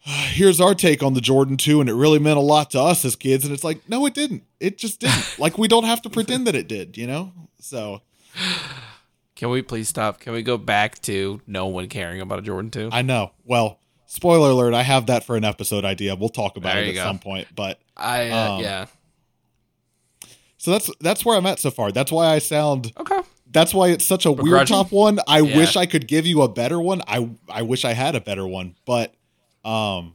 [0.33, 3.05] here's our take on the Jordan 2 and it really meant a lot to us
[3.05, 6.03] as kids and it's like no it didn't it just didn't like we don't have
[6.03, 8.03] to pretend that it did you know so
[9.37, 10.21] can we please stop?
[10.21, 12.91] Can we go back to no one caring about a Jordan 2?
[12.93, 13.33] I know.
[13.45, 16.17] Well, spoiler alert, I have that for an episode idea.
[16.17, 17.05] We'll talk about there it at go.
[17.05, 18.87] some point, but I uh, um, yeah.
[20.59, 21.93] So that's that's where I'm at so far.
[21.93, 23.21] That's why I sound Okay.
[23.49, 25.21] That's why it's such a weird top one.
[25.29, 25.57] I yeah.
[25.57, 27.03] wish I could give you a better one.
[27.07, 29.15] I I wish I had a better one, but
[29.67, 30.15] um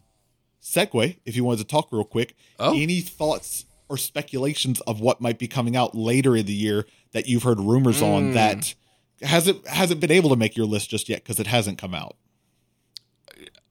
[0.62, 2.36] segue if you wanted to talk real quick.
[2.60, 2.76] Oh.
[2.76, 7.28] Any thoughts or speculations of what might be coming out later in the year that
[7.28, 8.14] you've heard rumors mm.
[8.14, 8.74] on that
[9.22, 12.16] hasn't hasn't been able to make your list just yet because it hasn't come out.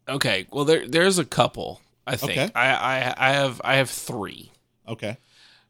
[0.09, 1.81] Okay, well there there's a couple.
[2.07, 2.51] I think okay.
[2.55, 4.53] I, I I have I have three.
[4.87, 5.17] Okay.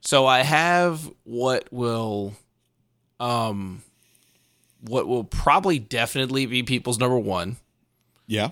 [0.00, 2.32] So I have what will,
[3.18, 3.82] um,
[4.80, 7.56] what will probably definitely be people's number one.
[8.26, 8.50] Yeah.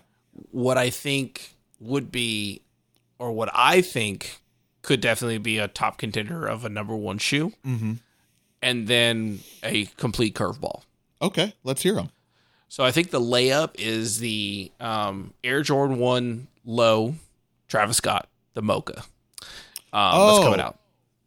[0.50, 2.62] What I think would be,
[3.18, 4.40] or what I think
[4.82, 7.94] could definitely be a top contender of a number one shoe, mm-hmm.
[8.62, 10.82] and then a complete curveball.
[11.20, 12.10] Okay, let's hear them.
[12.68, 17.14] So I think the layup is the um, Air Jordan One Low,
[17.66, 19.02] Travis Scott, the Mocha.
[19.92, 20.78] Um, oh, that's coming out.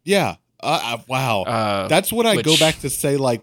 [0.04, 0.36] Yeah.
[0.60, 1.42] Uh, wow.
[1.42, 3.16] Uh, that's what I which, go back to say.
[3.16, 3.42] Like,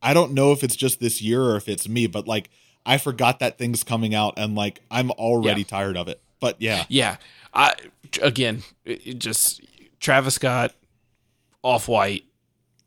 [0.00, 2.50] I don't know if it's just this year or if it's me, but like,
[2.86, 5.66] I forgot that thing's coming out, and like, I'm already yeah.
[5.66, 6.20] tired of it.
[6.40, 7.16] But yeah, yeah.
[7.52, 7.74] I
[8.20, 9.62] again, it just
[10.00, 10.74] Travis Scott,
[11.62, 12.24] Off White.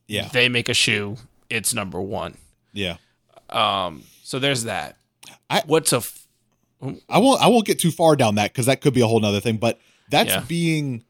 [0.08, 1.18] Yeah, they make a shoe.
[1.50, 2.36] It's number one.
[2.74, 2.98] Yeah.
[3.50, 4.04] Um.
[4.24, 4.98] So there's that.
[5.50, 5.98] I what's a.
[5.98, 6.28] F-
[7.10, 7.42] I won't.
[7.42, 9.58] I won't get too far down that because that could be a whole nother thing.
[9.58, 9.80] But
[10.10, 10.44] that's yeah.
[10.48, 11.04] being.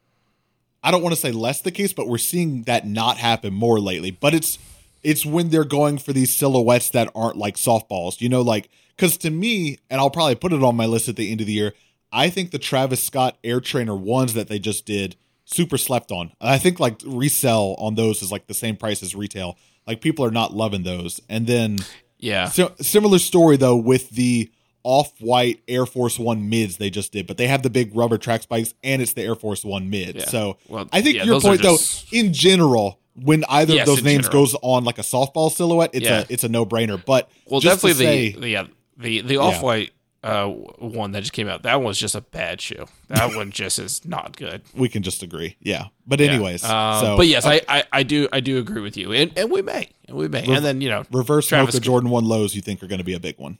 [0.82, 3.80] I don't want to say less the case, but we're seeing that not happen more
[3.80, 4.12] lately.
[4.12, 4.58] But it's
[5.02, 8.20] it's when they're going for these silhouettes that aren't like softballs.
[8.20, 11.16] You know, like because to me, and I'll probably put it on my list at
[11.16, 11.74] the end of the year.
[12.10, 16.32] I think the Travis Scott Air Trainer ones that they just did super slept on.
[16.40, 19.56] I think like resell on those is like the same price as retail.
[19.86, 21.20] Like people are not loving those.
[21.28, 21.78] And then
[22.18, 24.50] yeah, so, similar story though with the
[24.84, 28.42] off-white Air Force One mids they just did, but they have the big rubber track
[28.42, 30.16] spikes and it's the Air Force One mid.
[30.16, 30.26] Yeah.
[30.26, 32.10] So well, I think yeah, your point just...
[32.10, 34.44] though, in general, when either yes, of those names general.
[34.44, 36.20] goes on like a softball silhouette, it's yeah.
[36.20, 37.02] a it's a no brainer.
[37.04, 41.32] But well, definitely say, the, the yeah the the off white uh, one that just
[41.32, 41.62] came out.
[41.62, 42.86] That one was just a bad shoe.
[43.08, 44.62] That one just is not good.
[44.74, 45.56] We can just agree.
[45.60, 45.86] Yeah.
[46.06, 46.94] But anyways, yeah.
[46.94, 49.50] um, so but yes, I, I, I do I do agree with you, and and
[49.50, 52.24] we may and we may, re- and then you know reverse Travis Mocha Jordan one
[52.24, 52.54] lows.
[52.54, 53.58] You think are going to be a big one?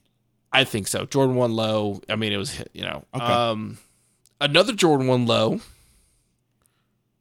[0.53, 1.05] I think so.
[1.05, 2.01] Jordan one low.
[2.09, 3.25] I mean, it was you know okay.
[3.25, 3.79] um
[4.41, 5.61] another Jordan one low,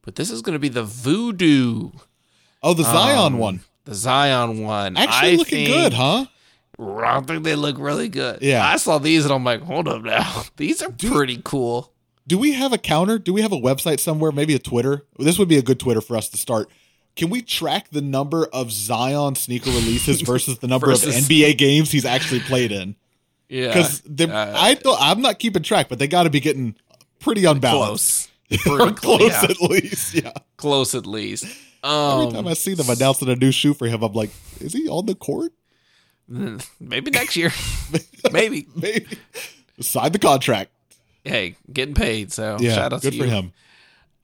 [0.02, 1.92] but this is going to be the Voodoo.
[2.64, 3.62] Oh, the Zion um, one.
[3.86, 4.98] The Zion one.
[4.98, 6.26] Actually, I looking think, good, huh?
[6.80, 8.42] I think they look really good.
[8.42, 8.66] Yeah.
[8.66, 10.44] I saw these and I'm like, hold up now.
[10.58, 11.92] These are do, pretty cool.
[12.28, 13.18] Do we have a counter?
[13.18, 14.32] Do we have a website somewhere?
[14.32, 15.04] Maybe a Twitter?
[15.18, 16.70] This would be a good Twitter for us to start.
[17.16, 21.58] Can we track the number of Zion sneaker releases versus the number versus, of NBA
[21.58, 22.96] games he's actually played in?
[23.50, 23.70] Yeah.
[23.70, 26.76] Because uh, I thought I'm not keeping track, but they got to be getting
[27.20, 28.30] pretty unbalanced.
[28.50, 28.62] Close.
[28.64, 29.44] Pretty close yeah.
[29.44, 30.14] at least.
[30.14, 30.34] Yeah.
[30.58, 31.46] Close at least.
[31.88, 34.74] Um, Every time I see them announcing a new shoe for him, I'm like, is
[34.74, 35.52] he on the court?
[36.28, 37.52] Maybe next year.
[38.32, 38.68] Maybe.
[38.76, 39.18] Maybe.
[39.80, 40.72] Sign the contract.
[41.24, 42.32] hey, getting paid.
[42.34, 43.32] So Yeah, shout out good to for you.
[43.32, 43.54] him.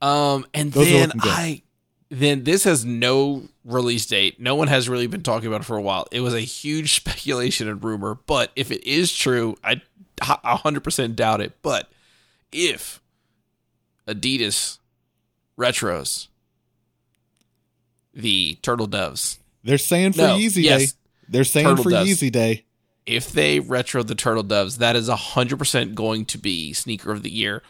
[0.02, 1.12] Um, and Those then.
[1.22, 1.62] I,
[2.10, 4.38] then this has no release date.
[4.38, 6.06] No one has really been talking about it for a while.
[6.12, 9.80] It was a huge speculation and rumor, but if it is true, I
[10.20, 11.54] a hundred percent doubt it.
[11.62, 11.90] But
[12.52, 13.00] if
[14.06, 14.78] Adidas
[15.58, 16.28] retros
[18.14, 20.92] the turtle doves, They're saying for No, Yeezy yes.
[20.92, 20.98] Day.
[21.28, 22.10] They're saying Turtle for doves.
[22.10, 22.64] Yeezy Day.
[23.06, 27.10] if they retro the turtle doves, that is a hundred percent going to be sneaker
[27.12, 27.62] of the year.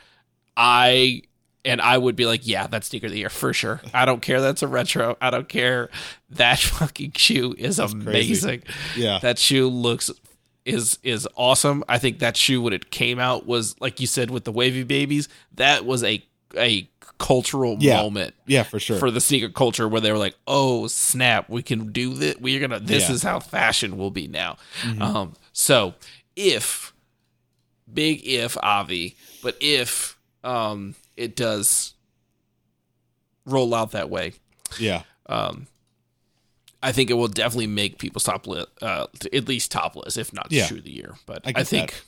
[0.56, 1.22] I
[1.64, 3.80] and I would be like, yeah, that's sneaker of the year for sure.
[3.94, 5.16] I don't care that's a retro.
[5.20, 5.88] I don't care.
[6.30, 7.94] That fucking shoe is crazy.
[7.96, 8.62] amazing.
[8.96, 9.18] Yeah.
[9.20, 10.10] That shoe looks
[10.64, 11.84] is is awesome.
[11.88, 14.82] I think that shoe when it came out was like you said with the wavy
[14.82, 16.22] babies, that was a
[16.56, 18.02] a cultural Yeah.
[18.02, 18.98] moment yeah, for sure.
[18.98, 22.36] for the sneaker culture where they were like, "Oh snap, we can do this.
[22.38, 22.80] We're gonna.
[22.80, 23.06] This Yeah.
[23.06, 23.14] Mm-hmm.
[23.14, 24.56] is how fashion will be now."
[25.00, 25.94] Um, so
[26.36, 26.92] if
[27.92, 31.94] big if Avi, but if um it does
[33.46, 34.32] roll out that way,
[34.78, 35.02] yeah.
[35.26, 35.66] um,
[36.82, 40.48] I think it will definitely make people stop li- uh, at least topless, if not
[40.50, 40.66] Yeah.
[40.66, 41.14] shoe of the year.
[41.26, 42.02] But I I, think, that.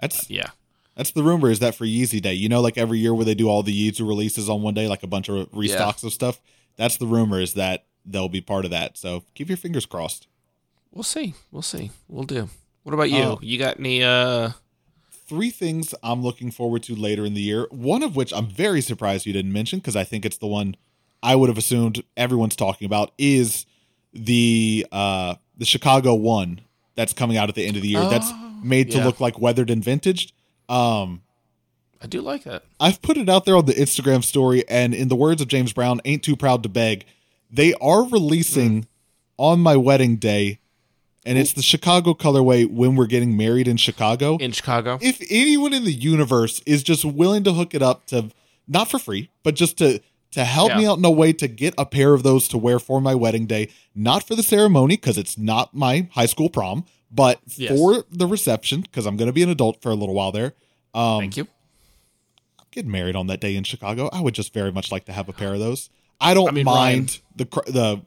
[0.00, 0.50] That's yeah,
[0.98, 2.34] that's the rumor is that for Yeezy Day.
[2.34, 4.88] You know, like every year where they do all the Yeezy releases on one day,
[4.88, 6.40] like a bunch of restocks of stuff.
[6.76, 8.98] That's the rumor is that they'll be part of that.
[8.98, 10.26] So keep your fingers crossed.
[10.90, 11.34] we'll see.
[11.52, 11.92] We'll see.
[12.08, 12.48] We'll do.
[12.82, 13.22] What about you?
[13.22, 13.38] Oh.
[13.40, 14.02] you got any?
[14.02, 14.50] uh
[15.28, 17.68] three things I'm looking forward to later in the year.
[17.70, 20.74] One of which I'm very surprised you didn't mention because I think it's the one
[21.22, 23.66] I would have assumed everyone's talking about is
[24.12, 26.62] the uh the Chicago one
[26.96, 28.08] that's coming out at the end of the year.
[28.08, 28.32] that's
[28.64, 29.04] made to yeah.
[29.04, 30.32] look like weathered and vintaged.
[30.68, 31.22] Um
[32.00, 32.62] I do like that.
[32.78, 35.72] I've put it out there on the Instagram story, and in the words of James
[35.72, 37.04] Brown, ain't too proud to beg.
[37.50, 38.86] They are releasing
[39.36, 40.60] on my wedding day,
[41.24, 45.72] and it's the Chicago colorway when we're getting married in Chicago In Chicago, if anyone
[45.72, 48.30] in the universe is just willing to hook it up to
[48.68, 50.00] not for free, but just to
[50.32, 52.78] to help me out in a way to get a pair of those to wear
[52.78, 56.84] for my wedding day, not for the ceremony because it's not my high school prom,
[57.10, 57.78] but Yes.
[57.78, 60.54] for the reception because I'm going to be an adult for a little while there.
[60.94, 61.46] Um, thank you.
[62.58, 64.08] I'm getting married on that day in Chicago.
[64.12, 65.90] I would just very much like to have a pair of those.
[66.20, 68.00] I don't I mean, mind the cr- the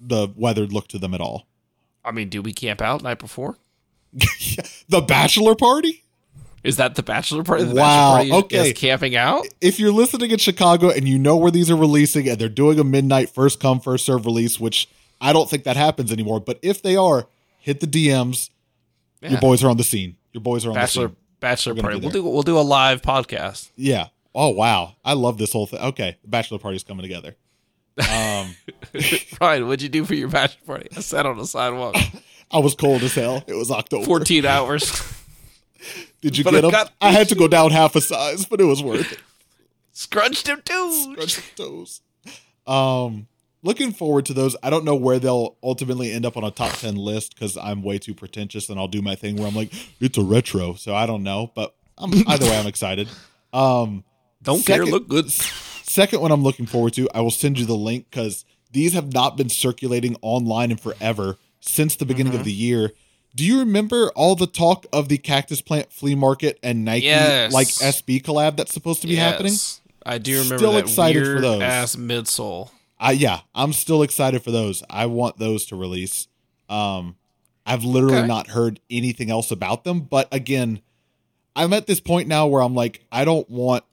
[0.00, 1.46] the weathered look to them at all.
[2.04, 3.56] I mean, do we camp out night before?
[4.88, 6.02] the bachelor party.
[6.62, 7.64] Is that the bachelor party?
[7.64, 8.68] The Wow, bachelor party okay.
[8.70, 9.46] is camping out.
[9.60, 12.78] if you're listening in Chicago and you know where these are releasing and they're doing
[12.78, 14.88] a midnight first come first serve release, which
[15.20, 17.26] I don't think that happens anymore, but if they are,
[17.64, 18.50] hit the DMs.
[19.22, 19.30] Yeah.
[19.30, 20.16] Your boys are on the scene.
[20.32, 21.16] Your boys are on Bachelor the scene.
[21.40, 21.98] bachelor party.
[21.98, 23.70] We'll do we'll do a live podcast.
[23.74, 24.08] Yeah.
[24.34, 25.80] Oh wow, I love this whole thing.
[25.80, 27.36] Okay, the bachelor party's coming together.
[27.98, 28.54] Um,
[29.40, 30.88] Ryan, what'd you do for your bachelor party?
[30.96, 31.94] I sat on the sidewalk,
[32.50, 33.42] I was cold as hell.
[33.46, 34.04] It was October.
[34.04, 34.90] fourteen hours.
[36.20, 38.60] Did you but get I got- I had to go down half a size, but
[38.60, 39.18] it was worth it.
[39.92, 41.12] Scrunched him too.
[41.12, 42.00] Scratch the toes.
[42.66, 43.28] Um,
[43.64, 44.54] looking forward to those.
[44.62, 47.82] I don't know where they'll ultimately end up on a top ten list because I'm
[47.82, 50.94] way too pretentious and I'll do my thing where I'm like, it's a retro, so
[50.94, 51.50] I don't know.
[51.56, 53.08] But I'm, either way, I'm excited.
[53.52, 54.02] Um,
[54.42, 54.84] Don't care.
[54.84, 55.30] Look good.
[55.30, 59.12] second one I'm looking forward to, I will send you the link because these have
[59.12, 62.40] not been circulating online in forever since the beginning Mm-hmm.
[62.40, 62.90] of the year.
[63.36, 67.52] Do you remember all the talk of the cactus plant flea market and Nike Yes.
[67.52, 69.52] like SB collab that's supposed to be happening?
[69.52, 69.80] Yes.
[70.04, 71.62] I do remember Still excited for those.
[71.62, 72.70] ass midsole.
[73.04, 74.82] I yeah, I'm still excited for those.
[74.88, 76.28] I want those to release.
[76.68, 77.16] Um
[77.66, 78.26] I've literally Okay.
[78.26, 80.80] not heard anything else about them, but again,
[81.56, 83.84] I'm at this point now where I'm like I don't want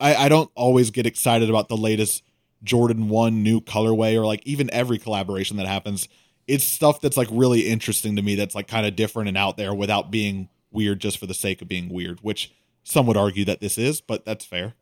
[0.00, 2.22] I I don't always get excited about the latest
[2.64, 6.08] Jordan 1 new colorway or like even every collaboration that happens.
[6.48, 9.56] It's stuff that's like really interesting to me that's like kind of different and out
[9.56, 12.52] there without being weird just for the sake of being weird, which
[12.82, 14.74] some would argue that this is, but that's fair.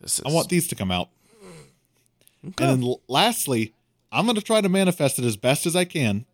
[0.00, 1.10] This is, I want these to come out.
[2.46, 2.64] Okay.
[2.64, 3.74] And then lastly,
[4.12, 6.24] I'm going to try to manifest it as best as I can.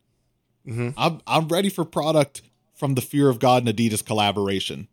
[0.66, 0.94] Mhm.
[0.96, 2.42] I'm I'm ready for product
[2.74, 4.88] from the Fear of God and Adidas collaboration.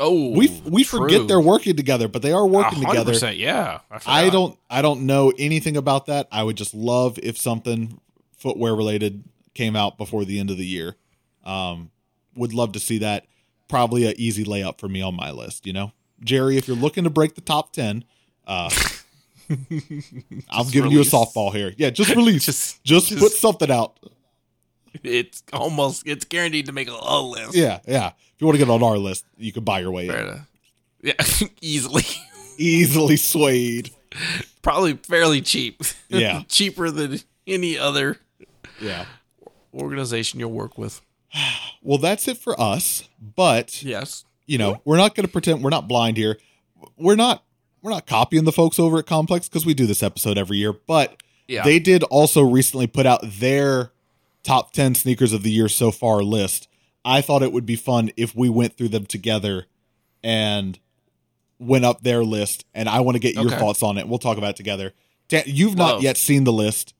[0.00, 1.00] Oh, We we true.
[1.00, 3.12] forget they're working together, but they are working together.
[3.32, 6.28] Yeah, I, I don't I don't know anything about that.
[6.30, 8.00] I would just love if something
[8.36, 10.94] footwear related came out before the end of the year.
[11.44, 11.90] Um,
[12.36, 13.26] would love to see that.
[13.68, 15.66] Probably a easy layup for me on my list.
[15.66, 15.92] You know,
[16.22, 18.04] Jerry, if you're looking to break the top ten,
[18.46, 18.70] uh,
[19.50, 21.12] I'm giving release.
[21.12, 21.72] you a softball here.
[21.76, 22.44] Yeah, just release.
[22.46, 23.98] Just- just, just- put something out.
[25.04, 27.54] It's almost it's guaranteed to make a, a list.
[27.54, 28.08] Yeah, yeah.
[28.08, 30.28] If you want to get on our list, you can buy your way Fair in.
[30.28, 30.48] enough.
[31.02, 32.02] Yeah, easily.
[32.56, 33.90] Easily swayed.
[34.62, 35.82] Probably fairly cheap.
[36.08, 36.42] Yeah.
[36.48, 38.16] cheaper than any other
[38.80, 39.04] Yeah.
[39.72, 41.00] organization you'll work with.
[41.82, 43.06] Well, that's it for us.
[43.36, 44.24] But Yes.
[44.46, 46.38] you know, we're not going to pretend we're not blind here.
[46.96, 47.44] We're not
[47.82, 50.72] we're not copying the folks over at Complex because we do this episode every year.
[50.72, 51.62] But Yeah.
[51.64, 53.92] they did also recently put out their
[54.42, 56.68] top ten sneakers of the year so far list.
[57.04, 59.66] I thought it would be fun if we went through them together
[60.22, 60.78] and
[61.58, 62.64] went up their list.
[62.74, 63.58] And I want to get your Okay.
[63.58, 64.08] thoughts on it.
[64.08, 64.92] We'll talk about it together.
[65.28, 66.94] Dan, you've not yet seen the list.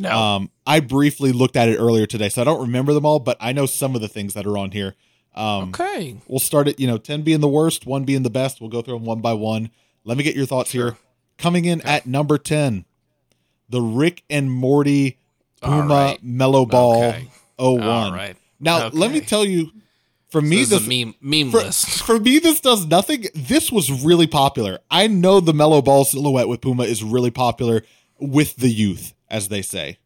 [0.00, 0.10] no.
[0.16, 3.36] Um, I briefly looked at it earlier today, so I don't remember them all, but
[3.40, 4.94] I know some of the things that are on here.
[5.34, 6.16] Um, okay.
[6.28, 8.60] We'll start at you know ten being the worst, one being the best.
[8.60, 9.70] We'll go through them one by one.
[10.08, 10.96] Let me get your thoughts here.
[11.36, 12.86] Coming in at number ten,
[13.68, 15.18] the Rick and Morty
[15.60, 16.18] Puma right.
[16.22, 17.28] Melo Ball Okay.
[17.58, 17.82] 01.
[17.82, 18.34] All right.
[18.58, 19.70] Now let me tell you,
[20.30, 22.02] for me This this meme meme for, list.
[22.06, 23.26] for me this does nothing.
[23.34, 24.78] This was really popular.
[24.90, 27.82] I know the Melo Ball silhouette with Puma is really popular
[28.18, 29.98] with the youth, as they say.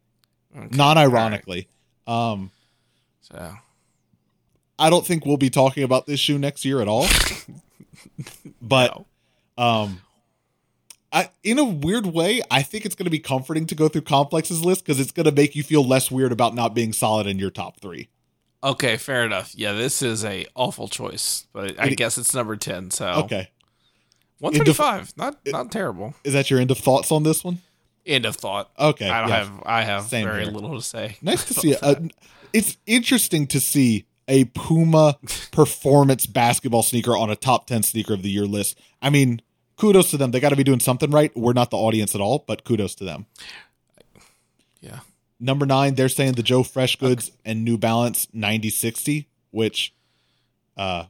[0.55, 0.67] Okay.
[0.75, 1.13] Not All right.
[1.13, 1.69] ironically.
[2.07, 2.51] Um,
[3.21, 3.55] So
[4.77, 7.07] I don't think we'll be talking about this shoe next year at all.
[8.61, 9.05] but no.
[9.57, 10.01] Um
[11.11, 14.01] I in a weird way, I think it's going to be comforting to go through
[14.01, 17.27] Complex's list because it's going to make you feel less weird about not being solid
[17.27, 18.09] in your top three.
[18.63, 19.53] Okay, fair enough.
[19.55, 22.89] Yeah, this is a awful choice, but I It- guess it's number ten.
[22.91, 23.49] So Okay,
[24.39, 26.15] one thirty five, not not terrible.
[26.23, 27.59] is that your end of thoughts on this one?
[28.05, 28.71] End of thought.
[28.79, 29.35] Okay, I don't yeah.
[29.37, 30.51] have I have Same very here.
[30.51, 31.17] little to say.
[31.21, 31.75] Nice to see.
[32.53, 35.17] It's interesting to see a Puma
[35.51, 38.79] performance basketball sneaker on a top ten sneaker of the year list.
[39.01, 39.41] I mean,
[39.77, 40.31] kudos to them.
[40.31, 41.35] They got to be doing something right.
[41.35, 43.25] We're not the audience at all, but kudos to them.
[44.81, 44.99] Yeah.
[45.39, 49.93] Number nine, they're saying the Joe Fresh Goods and New Balance 9060, which
[50.77, 51.05] uh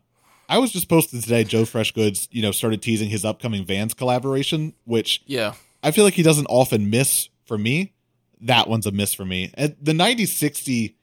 [0.49, 1.43] I was just posted today.
[1.43, 5.53] Joe Fresh Goods, you know, started teasing his upcoming Vans collaboration, which Yeah.
[5.81, 7.93] I feel like he doesn't often miss for me.
[8.41, 9.51] That one's a miss for me.
[9.55, 10.95] And the 9060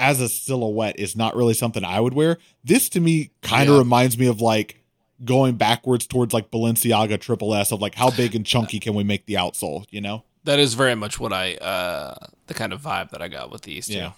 [0.00, 2.38] as a silhouette is not really something I would wear.
[2.64, 3.80] This to me kind of Yeah.
[3.80, 4.82] reminds me of like
[5.24, 9.04] going backwards towards like Balenciaga Triple S of like how big and chunky can we
[9.04, 10.24] make the outsole, you know?
[10.44, 12.14] That is very much what I uh
[12.46, 13.92] the kind of vibe that I got with these two.
[13.94, 14.12] Yeah.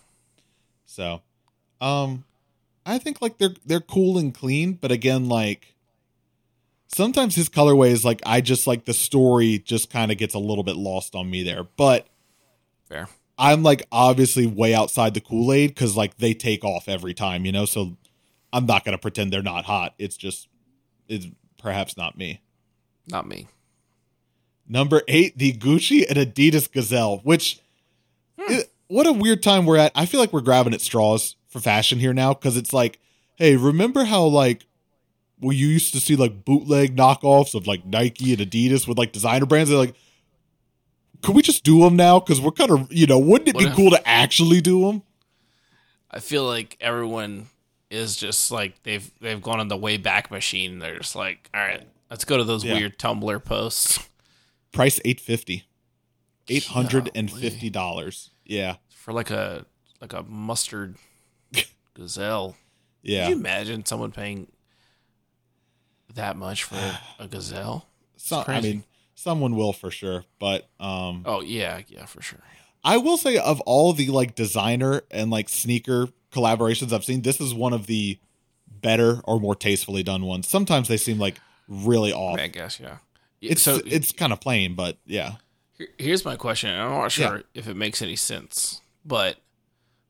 [0.87, 1.21] So,
[1.81, 2.25] um,
[2.87, 5.75] I think like they're they're cool and clean, but again, like
[6.88, 10.38] sometimes his colorway is like I just like the story just kind of gets a
[10.38, 11.64] little bit lost on me there.
[11.64, 12.07] But
[12.88, 13.09] Fair.
[13.38, 17.45] I'm like obviously way outside the Kool Aid because like they take off every time,
[17.45, 17.64] you know.
[17.64, 17.97] So
[18.53, 19.95] I'm not gonna pretend they're not hot.
[19.99, 20.49] It's just
[21.09, 21.27] it's
[21.59, 22.40] perhaps not me.
[23.09, 23.49] Not me.
[24.68, 27.61] Number eight, the Gucci and Adidas Gazelle, which
[28.38, 28.53] hmm.
[28.53, 29.92] i- what a weird time we're at.
[29.95, 32.99] I feel like we're grabbing at straws for fashion here now because it's like,
[33.37, 34.66] hey, remember how like
[35.40, 39.12] well you used to see like bootleg knockoffs of like Nike and Adidas with like
[39.12, 39.71] designer brands?
[39.71, 39.95] They're like,
[41.23, 42.21] could we just do them now?
[42.21, 45.03] Because we're kind of you know, wouldn't it be if- cool to actually do them?
[46.11, 47.47] I feel like everyone
[47.91, 50.79] is just like they've they've gone on the way back machine.
[50.79, 52.75] They're just like, all right, let's go to those Yeah.
[52.75, 53.99] weird Tumblr posts
[54.73, 55.65] Price eight fifty.
[56.49, 58.31] Eight hundred and fifty dollars.
[58.45, 58.77] Yeah.
[58.91, 59.65] for like a
[60.01, 60.97] like a mustard
[61.95, 62.57] gazelle.
[63.03, 63.25] Yeah.
[63.27, 64.49] Could you imagine someone paying
[66.15, 66.77] that much for
[67.19, 67.87] a gazelle?
[68.17, 68.85] So, I mean,
[69.23, 72.41] someone will for sure, but um Oh yeah, yeah, for sure.
[72.85, 77.41] I will say of all the like designer and like sneaker collaborations I've seen, this
[77.41, 78.19] is one of the
[78.69, 80.49] better or more tastefully done ones.
[80.49, 82.39] Sometimes they seem like really off.
[82.39, 82.99] I guess yeah.
[83.41, 85.33] It's so it's kind of plain, but yeah.
[85.99, 86.71] here's my question.
[86.71, 89.39] I'm not sure if it makes any sense, but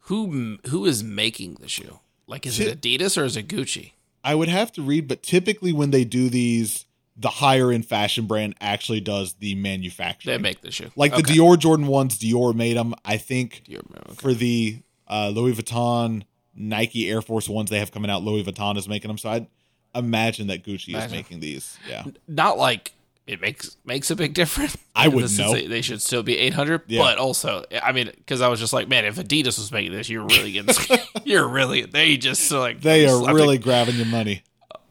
[0.00, 2.00] who who is making the shoe?
[2.26, 3.92] Like, is it Adidas or is it Gucci?
[4.24, 6.86] I would have to read, but typically when they do these,
[7.22, 10.36] the higher end fashion brand actually does the manufacturing.
[10.36, 11.34] They make the shoe, like the Okay.
[11.34, 12.94] Dior Jordan ones, Dior made them.
[13.04, 13.80] I think Dior,
[14.10, 14.14] okay.
[14.14, 18.76] for the uh, Louis Vuitton, Nike Air Force ones they have coming out, Louis Vuitton
[18.76, 19.18] is making them.
[19.18, 19.46] So I'd
[19.94, 21.78] imagine that Gucci is making these.
[21.88, 22.04] Yeah.
[22.28, 22.92] not like
[23.26, 24.76] it makes makes a big difference.
[24.96, 25.54] I wouldn't know.
[25.54, 27.02] they should still be 800, Yeah.
[27.02, 30.10] but also, I mean, because I was just like, man, if Adidas was making this,
[30.10, 30.74] you're really getting,
[31.24, 34.42] you're really, they just like They are really grabbing your money.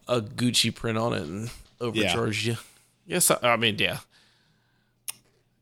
[0.07, 1.49] a, Gucci print on it and
[1.81, 2.57] overcharged you.
[3.05, 3.97] Yes, I, I mean, yeah.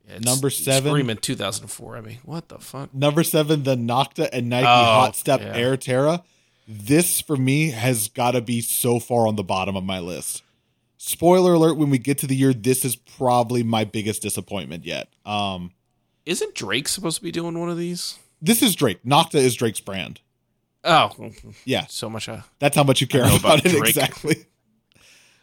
[0.07, 0.91] Yeah, it's Number seven.
[0.91, 1.97] Screaming 2004.
[1.97, 2.93] I mean, what the fuck?
[2.93, 5.55] Number seven, the Nocta and Nike Oh, Hot Step yeah.
[5.55, 6.23] Air Terra.
[6.67, 10.43] This for me has got to be so far on the bottom of my list.
[10.97, 15.07] Spoiler alert: When we get to the year, this is probably my biggest disappointment yet.
[15.25, 15.71] Um,
[16.25, 18.19] Isn't Drake supposed to be doing one of these?
[18.41, 19.03] this is Drake.
[19.03, 20.21] Nocta is Drake's brand.
[20.83, 21.11] Oh,
[21.65, 22.29] Yeah, so much.
[22.29, 23.89] Uh, that's how much you care about, about it Drake.
[23.89, 24.45] exactly.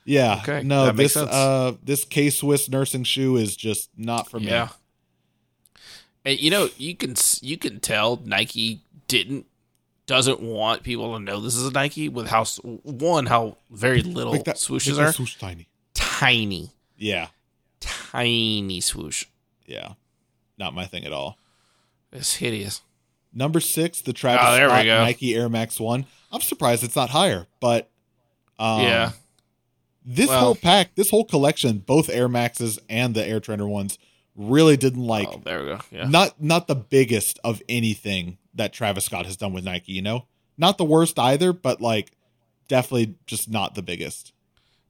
[0.06, 0.38] Yeah.
[0.42, 1.34] Okay, No, that makes this sense.
[1.34, 4.46] uh this K Swiss nursing shoe is just not for me.
[4.46, 4.68] Yeah.
[6.24, 9.46] And you know, you can you can tell Nike didn't
[10.06, 12.44] doesn't want people to know this is a Nike with how
[12.84, 15.68] one how very little Make that- swooshes are swoosh tiny.
[15.94, 17.28] tiny, Yeah,
[17.80, 19.26] tiny swoosh.
[19.66, 19.94] yeah,
[20.58, 21.36] not my thing at all.
[22.12, 22.82] It's hideous.
[23.34, 25.00] Number six, the Travis Oh, there we go.
[25.04, 26.06] Nike Air Max One.
[26.32, 27.88] I'm surprised it's not higher, but
[28.58, 29.12] um, yeah,
[30.06, 33.98] this Well- whole pack, this whole collection, both Air Maxes and the Air Trainer ones,
[34.36, 35.28] really didn't oh, like.
[35.28, 35.80] oh, there we go.
[35.90, 39.92] Yeah, Not not the biggest of anything that Travis Scott has done with Nike.
[39.92, 40.26] You know,
[40.56, 42.12] not the worst either, but like
[42.68, 44.32] definitely just not the biggest.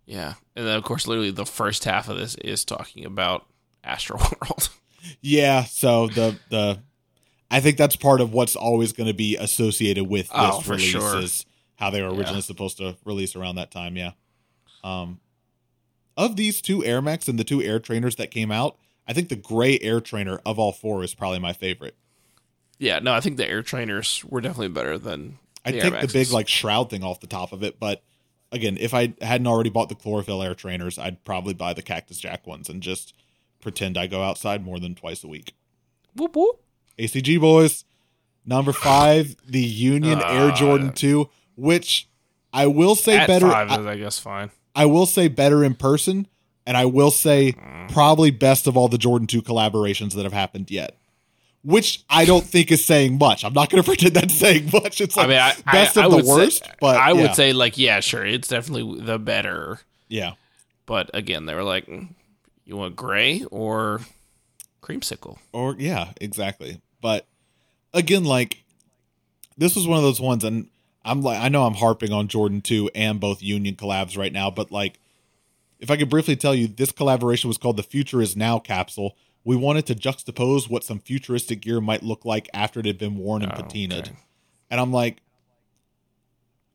[0.04, 3.46] yeah, and then of course, literally the first half of this is talking about
[3.84, 4.68] Astro World.
[5.20, 6.80] Yeah, so the the
[7.50, 10.60] I think that's part of what's always going to be associated with oh, this Oh,
[10.60, 11.18] for release sure.
[11.18, 11.46] is
[11.76, 12.40] how they were originally Yeah.
[12.40, 13.96] supposed to release around that time.
[13.96, 14.12] Yeah.
[14.84, 15.20] Um,
[16.16, 19.28] of these two Air Max and the two Air Trainers that came out, I think
[19.28, 21.96] the gray Air Trainer of all four is probably my favorite.
[22.78, 26.08] yeah, no, I think the Air Trainers were definitely better than I Air take the
[26.08, 28.02] big like shroud thing off the top of it, but
[28.52, 32.18] again, if I hadn't already bought the chlorophyll Air Trainers, I'd probably buy the Cactus
[32.18, 33.14] Jack ones and just
[33.60, 35.54] pretend I go outside more than twice a week.
[36.14, 36.60] Whoop, whoop.
[36.98, 37.84] ACG boys.
[38.46, 42.08] Number five, the Union Air Uh, Jordan 2, which
[42.52, 43.50] I will say better.
[43.50, 44.50] five I, is, I guess, fine.
[44.76, 46.28] I will say better in person,
[46.66, 47.54] and I will say
[47.88, 50.96] probably best of all the Jordan 2 collaborations that have happened yet.
[51.64, 53.44] Which I don't think is saying much.
[53.44, 55.00] I'm not going to pretend that's saying much.
[55.00, 57.22] It's like I mean, I, best I, of the worst, say, but I yeah.
[57.22, 59.80] would say, like, yeah, sure, it's definitely the better.
[60.08, 60.34] yeah.
[60.84, 62.10] But again, they were like, mm,
[62.64, 64.02] you want gray or
[64.82, 65.38] creamsicle?
[65.52, 66.80] Or yeah, exactly.
[67.00, 67.26] But
[67.92, 68.62] again, like
[69.58, 70.68] this was one of those ones, and
[71.06, 74.50] I'm like, I know I'm harping on Jordan 2 and both Union collabs right now,
[74.50, 74.98] but like,
[75.78, 79.16] if I could briefly tell you, this collaboration was called the Future Is Now capsule.
[79.44, 83.16] We wanted to juxtapose what some futuristic gear might look like after it had been
[83.16, 83.98] worn and Oh, patinaed.
[84.08, 84.16] okay.
[84.70, 85.18] And I'm like,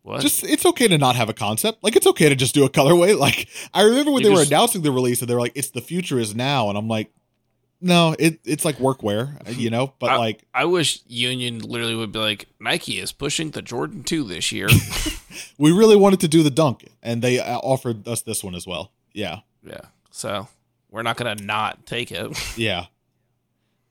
[0.03, 0.21] What?
[0.21, 1.83] just it's okay to not have a concept.
[1.83, 3.17] Like it's okay to just do a colorway.
[3.19, 5.69] Like I remember when You they were announcing the release and they were like, "It's
[5.71, 7.11] the future is now," and I'm like,
[7.81, 12.11] "No, it it's like workwear, you know." But I- like, I wish Union literally would
[12.11, 14.67] be like, Nike is pushing the Jordan 2 this year.
[15.57, 18.65] we really wanted to do the dunk, and they uh, offered us this one as
[18.67, 18.91] well.
[19.13, 19.81] Yeah, yeah.
[20.11, 20.47] So
[20.89, 22.37] we're not going to not take it.
[22.57, 22.85] yeah.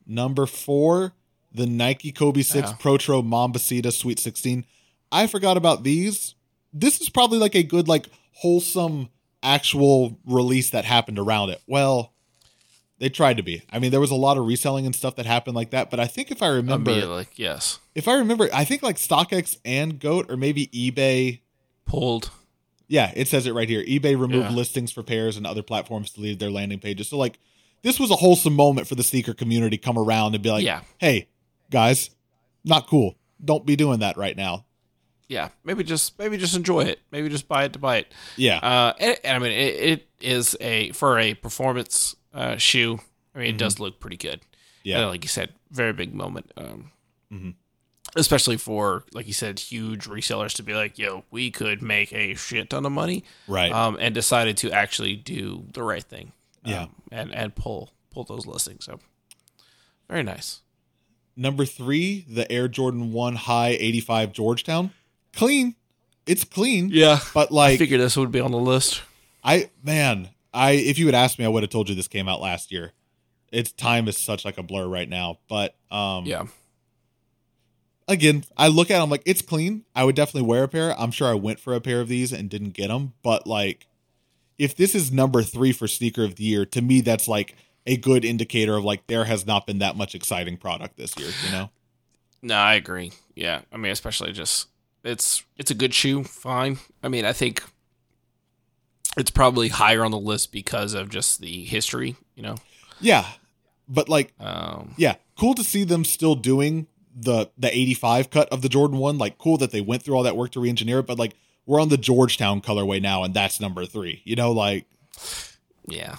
[0.07, 1.13] Number four,
[1.53, 2.75] the Nike Kobe Six Yeah.
[2.77, 4.65] Protro Mambacita Sweet Sixteen.
[5.11, 6.35] I forgot about these.
[6.73, 9.09] This is probably like a good, like wholesome
[9.43, 11.61] actual release that happened around it.
[11.67, 12.10] Well,
[13.01, 13.63] they tried to be.
[13.71, 15.89] I mean, there was a lot of reselling and stuff that happened like that.
[15.89, 17.79] But I think if I remember, like yes.
[17.95, 21.39] if I remember, I think like StockX and Goat or maybe eBay.
[21.87, 22.29] Pulled.
[22.87, 23.83] Yeah, it says it right here.
[23.83, 24.55] eBay removed Yeah.
[24.55, 27.07] listings for pairs and other platforms deleted their landing pages.
[27.07, 27.39] So like
[27.81, 30.81] this was a wholesome moment for the sneaker community come around and be like, Yeah.
[30.99, 31.27] "Hey,
[31.71, 32.11] guys,
[32.63, 33.15] not cool.
[33.43, 34.65] Don't be doing that right now."
[35.27, 35.49] Yeah.
[35.63, 36.99] Maybe just maybe just enjoy it.
[37.09, 38.13] Maybe just buy it to buy it.
[38.37, 38.57] Yeah.
[38.59, 42.99] Uh, and, and I mean, it, it is a for a performance uh, shoe.
[43.35, 44.41] I mean, it does look pretty good.
[44.41, 44.89] Mm-hmm.
[44.89, 44.99] yeah.
[44.99, 46.51] And like you said, very big moment.
[46.57, 46.91] Um,
[47.31, 47.49] mm-hmm.
[48.15, 52.35] Especially for like you said, huge resellers to be like, "Yo, we could make a
[52.35, 53.71] shit ton of money," right.
[53.71, 56.33] um, and decided to actually do the right thing.
[56.63, 56.83] Yeah.
[56.83, 58.85] um, and and pull pull those listings.
[58.85, 58.99] So
[60.09, 60.59] very nice.
[61.37, 64.91] Number 3, the Air Jordan 1 High 85 Georgetown.
[65.33, 65.75] Clean.
[66.27, 66.89] It's clean.
[66.91, 69.01] Yeah, But like, I like figured this would be on the list.
[69.43, 72.27] I man, I if you had asked me, I would have told you this came
[72.27, 72.93] out last year.
[73.51, 75.39] Its time is such like a blur right now.
[75.47, 76.45] But um Yeah,
[78.07, 79.85] again, I look at them like it's clean.
[79.95, 80.99] I would definitely wear a pair.
[80.99, 83.13] I'm sure I went for a pair of these and didn't get them.
[83.23, 83.87] But like,
[84.57, 87.55] if this is number three for sneaker of the year, to me that's like
[87.87, 91.29] a good indicator of like there has not been that much exciting product this year.
[91.45, 91.69] You know?
[92.41, 93.11] no, I agree.
[93.35, 94.67] Yeah, I mean, especially just
[95.03, 96.23] it's it's a good shoe.
[96.23, 96.77] Fine.
[97.01, 97.63] I mean, I think
[99.17, 102.15] it's probably higher on the list because of just the history.
[102.35, 102.55] You know.
[102.99, 103.25] Yeah,
[103.87, 108.61] but like, Um, yeah, cool to see them still doing the the 85 cut of
[108.61, 109.17] the Jordan one.
[109.17, 111.07] Like, cool that they went through all that work to re-engineer it.
[111.07, 111.33] But like,
[111.65, 114.21] we're on the Georgetown colorway now, and that's number three.
[114.23, 114.85] You know, like
[115.87, 116.17] yeah.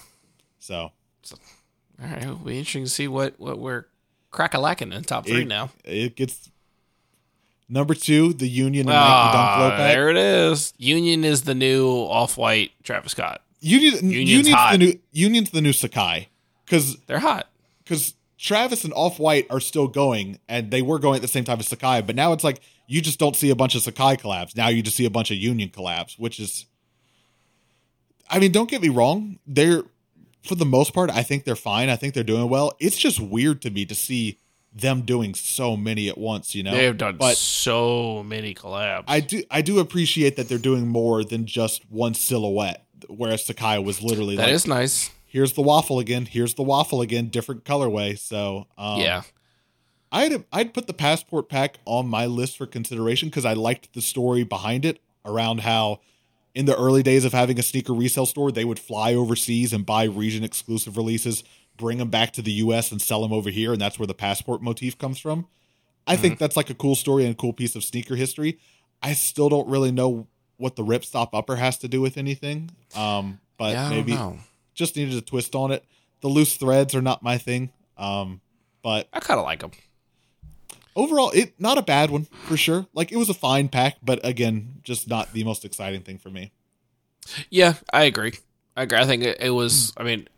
[0.58, 0.92] so.
[2.02, 3.86] All right, it'll be interesting to see what what we're
[4.32, 5.70] crack a lacking in top three It- now.
[5.84, 6.50] It gets
[7.72, 9.78] number two, the Union and Nike Dunk Low Ah, Pack.
[9.94, 10.72] there it is.
[10.78, 13.42] Union is the new off white Travis Scott.
[13.60, 14.72] Union, Union's Union's hot.
[14.72, 16.26] the new Union's the new Sacai
[16.64, 17.48] because They're hot.
[17.84, 21.44] because Travis and Off White are still going, and they were going at the same
[21.44, 24.20] time as Sacai, but now it's like you just don't see a bunch of Sacai
[24.20, 24.56] collabs.
[24.56, 26.66] Now you just see a bunch of Union collabs, which is,
[28.28, 29.82] I mean, don't get me wrong, they're
[30.42, 31.88] for the most part, I think they're fine.
[31.88, 32.72] I think they're doing well.
[32.80, 34.38] It's just weird to me to see
[34.74, 36.54] them doing so many at once.
[36.54, 39.04] You know, They have done but so many collabs.
[39.06, 42.86] I do I do appreciate that they're doing more than just one silhouette.
[43.08, 45.10] Whereas Sacai was literally that like, is nice.
[45.26, 48.18] here's the waffle again, here's the waffle again, different colorway.
[48.18, 49.22] So um, yeah.
[50.10, 54.02] I'd I'd put the passport pack on my list for consideration because I liked the
[54.02, 56.00] story behind it around how
[56.54, 59.86] in the early days of having a sneaker resale store, they would fly overseas and
[59.86, 61.42] buy region exclusive releases,
[61.76, 64.14] bring them back to the US and sell them over here, and that's where the
[64.14, 65.46] passport motif comes from.
[66.06, 68.58] I think that's like a cool story and a cool piece of sneaker history.
[69.00, 72.70] I still don't really know what the ripstop upper has to do with anything.
[72.96, 74.38] Um, but yeah, maybe know.
[74.74, 75.84] just needed a twist on it.
[76.20, 77.72] The loose threads are not my thing.
[77.96, 78.40] Um,
[78.82, 79.70] but I kind of like them.
[80.96, 84.18] overall it not a bad one for sure like it was a fine pack but
[84.26, 86.50] again just not the most exciting thing for me
[87.50, 88.32] Yeah, I agree.
[88.76, 88.98] I agree.
[88.98, 89.92] I think it, it was.
[89.96, 90.28] I mean,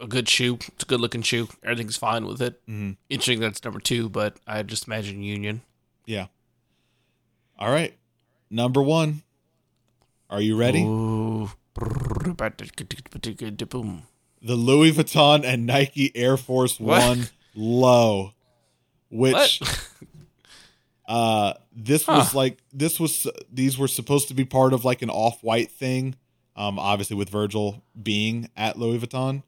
[0.00, 0.54] a, good shoe.
[0.74, 1.48] It's a good looking shoe.
[1.62, 2.60] Everything's fine with it.
[2.66, 2.96] Mhm.
[3.08, 5.62] Interesting that's number two, but I just imagine Union.
[6.06, 6.26] yeah
[7.58, 7.96] all right
[8.50, 9.22] number one
[10.30, 11.50] are you ready Ooh.
[14.40, 17.02] The louis vuitton and nike air force What?
[17.02, 17.26] one
[17.56, 18.32] low
[19.10, 19.60] which
[21.08, 25.10] uh this was like this was these were supposed to be part of like an
[25.10, 26.14] off-white thing
[26.56, 29.42] um obviously with virgil being at louis vuitton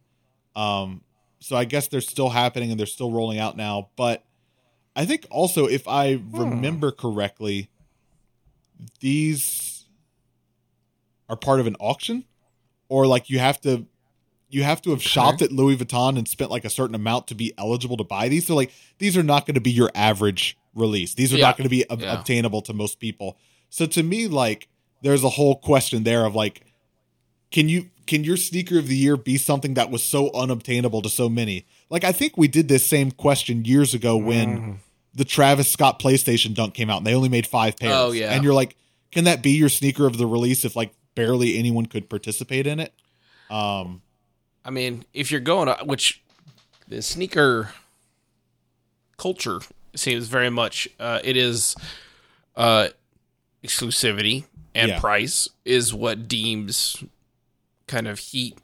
[0.56, 1.02] um
[1.40, 4.24] so i guess they're still happening and they're still rolling out now but
[4.96, 7.68] i think also if i remember correctly
[9.00, 9.86] these
[11.28, 12.24] are part of an auction
[12.88, 13.86] or like you have to
[14.48, 17.36] you have to have shopped at Louis Vuitton and spent like a certain amount to
[17.36, 18.48] be eligible to buy these.
[18.48, 21.14] So like these are not going to be your average release.
[21.14, 21.46] These are Yeah.
[21.46, 22.18] not going to be ob- Yeah.
[22.18, 23.36] obtainable to most people.
[23.68, 24.66] So to me like
[25.02, 26.62] there's a whole question there of like
[27.52, 31.08] can you can your sneaker of the year be something that was so unobtainable to
[31.08, 31.64] so many?
[31.88, 34.76] Like I think we did this same question years ago when Mm.
[35.14, 37.92] the Travis Scott PlayStation Dunk came out and they only made 5 pairs.
[37.94, 38.32] Oh, yeah.
[38.34, 38.76] And you're like
[39.12, 42.78] can that be your sneaker of the release if like barely anyone could participate in
[42.80, 42.92] it?
[43.50, 44.02] Um
[44.64, 46.22] I mean, if you're going, to, which
[46.86, 47.70] the sneaker
[49.16, 49.60] culture
[49.94, 51.74] seems very much, uh, it is
[52.56, 52.88] uh,
[53.64, 54.44] exclusivity
[54.74, 55.00] and Yeah.
[55.00, 57.02] price is what deems
[57.90, 58.56] kind of heat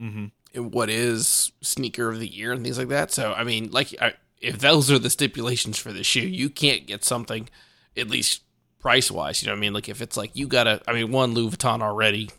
[0.00, 0.30] mhm.
[0.54, 3.10] and what is sneaker of the year and things like that.
[3.10, 6.86] So, I mean, like, I, if those are the stipulations for the shoe, you can't
[6.86, 7.48] get something,
[7.96, 8.42] at least
[8.78, 9.42] price wise.
[9.42, 9.72] You know what I mean?
[9.72, 12.30] Like, if it's like you got to, I mean, one Louis Vuitton already,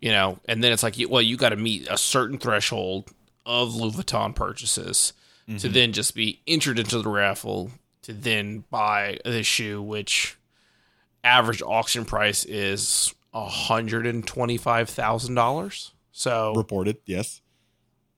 [0.00, 3.10] you know, and then it's like, well, you got to meet a certain threshold
[3.46, 5.12] of Louis Vuitton purchases
[5.58, 7.70] to then just be entered into the raffle
[8.02, 10.36] to then buy the shoe, which
[11.22, 15.92] average auction price is hundred and twenty five thousand dollars.
[16.12, 17.40] So reported, yes.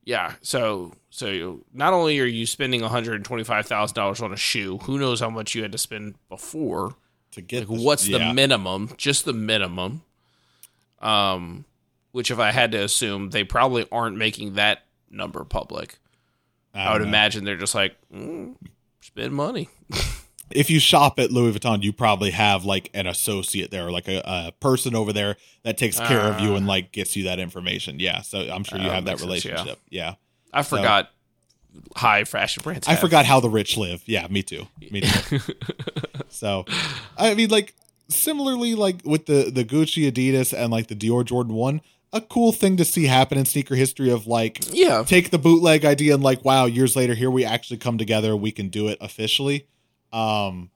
[0.04, 3.94] yeah, so so you, not only are you spending one hundred and twenty five thousand
[3.94, 6.96] dollars on a shoe, who knows how much you had to spend before?
[7.32, 8.90] To get Like, this- what's the minimum?
[8.96, 10.02] Just the minimum.
[11.00, 11.64] Um,
[12.12, 15.98] which if I had to assume, they probably aren't making that number public.
[16.72, 17.08] I, would know.
[17.08, 18.54] imagine they're just like mm,
[19.00, 19.68] spend money.
[20.50, 24.22] if you shop at Louis Vuitton, you probably have like an associate there, like a,
[24.24, 27.98] a person over there that takes care of you and like gets you that information.
[28.00, 29.50] Yeah, so I'm sure you Uh, have that makes sense, yeah.
[29.52, 29.78] relationship.
[29.90, 30.14] yeah.
[30.52, 31.10] I forgot
[31.96, 32.86] high fashion brands.
[32.86, 33.00] I have.
[33.00, 34.02] forgot how the rich live.
[34.06, 34.68] Yeah, me too.
[34.90, 35.40] Me too.
[36.28, 36.64] so,
[37.18, 37.74] I mean, like
[38.08, 41.80] similarly, like with the the Gucci, Adidas, and like the Dior Jordan One,
[42.12, 45.84] a cool thing to see happen in sneaker history of like Yeah, take the bootleg
[45.84, 48.36] idea and like, wow, years later, here we actually come together.
[48.36, 49.66] We can do it officially.
[50.14, 50.70] Um,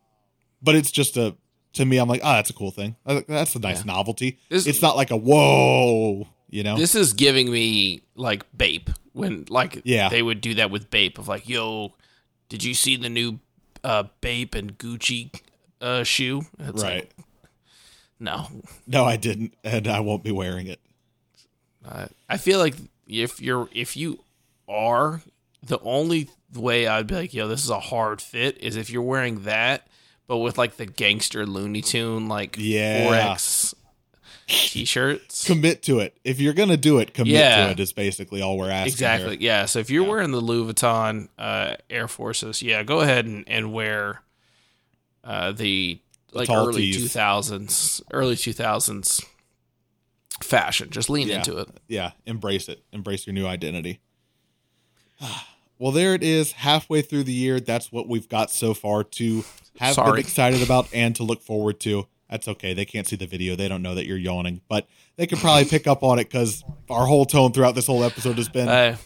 [0.63, 1.37] but it's just a
[1.75, 2.97] to me, I'm like, oh, that's a cool thing.
[3.07, 3.93] That's a nice Yeah.
[3.93, 4.39] novelty.
[4.49, 6.77] This- it's not like a whoa, you know.
[6.77, 10.09] this is giving me like Bape when like Yeah.
[10.09, 11.95] they would do that with Bape of like, yo,
[12.49, 13.39] did you see the new
[13.85, 15.31] uh Bape and Gucci
[15.81, 16.43] uh shoe?
[16.59, 17.13] It's like, right?
[18.19, 18.49] no,
[18.87, 20.81] no, I didn't, and I won't be wearing it.
[21.85, 22.75] Uh, I feel like
[23.07, 24.25] if you're if you
[24.69, 25.23] are
[25.63, 29.03] the only way I'd be like, yo, this is a hard fit is if you're
[29.03, 29.87] wearing that,
[30.27, 33.37] but with like the gangster Looney Tune like Yeah.
[34.47, 35.45] t-shirts.
[35.47, 36.17] Commit to it.
[36.25, 37.67] If you're gonna do it, commit Yeah.
[37.67, 37.81] to it.
[37.81, 38.93] Is basically all we're asking.
[38.93, 39.31] Exactly.
[39.37, 39.39] here.
[39.41, 39.67] Yeah.
[39.67, 40.09] So if you're Yeah.
[40.11, 44.23] wearing the Louis Vuitton uh, Air Forces, yeah, go ahead and, and wear
[45.25, 46.01] uh, the
[46.33, 49.21] like early two thousands, early two thousands
[50.43, 50.89] fashion.
[50.91, 51.39] Just lean Yeah.
[51.39, 51.69] into it.
[51.89, 52.83] yeah, embrace it.
[52.93, 54.01] Embrace your new identity.
[55.79, 56.53] well, there it is.
[56.53, 59.45] Halfway through the year, that's what we've got so far to
[59.79, 62.07] have been excited about and to look forward to.
[62.31, 62.75] That's okay.
[62.75, 63.57] They can't see the video.
[63.57, 66.63] They don't know that you're yawning, but they can probably pick up on it because
[66.91, 68.97] our whole tone throughout this whole episode has been Uh,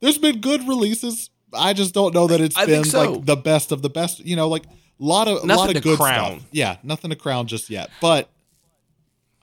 [0.00, 1.30] there's been good releases.
[1.52, 3.12] I just don't know that it's I been so.
[3.12, 4.20] like the best of the best.
[4.20, 6.38] You know, like a lot of a lot of good crown.
[6.38, 6.48] stuff.
[6.50, 7.90] Yeah, nothing to crown just yet.
[8.00, 8.30] But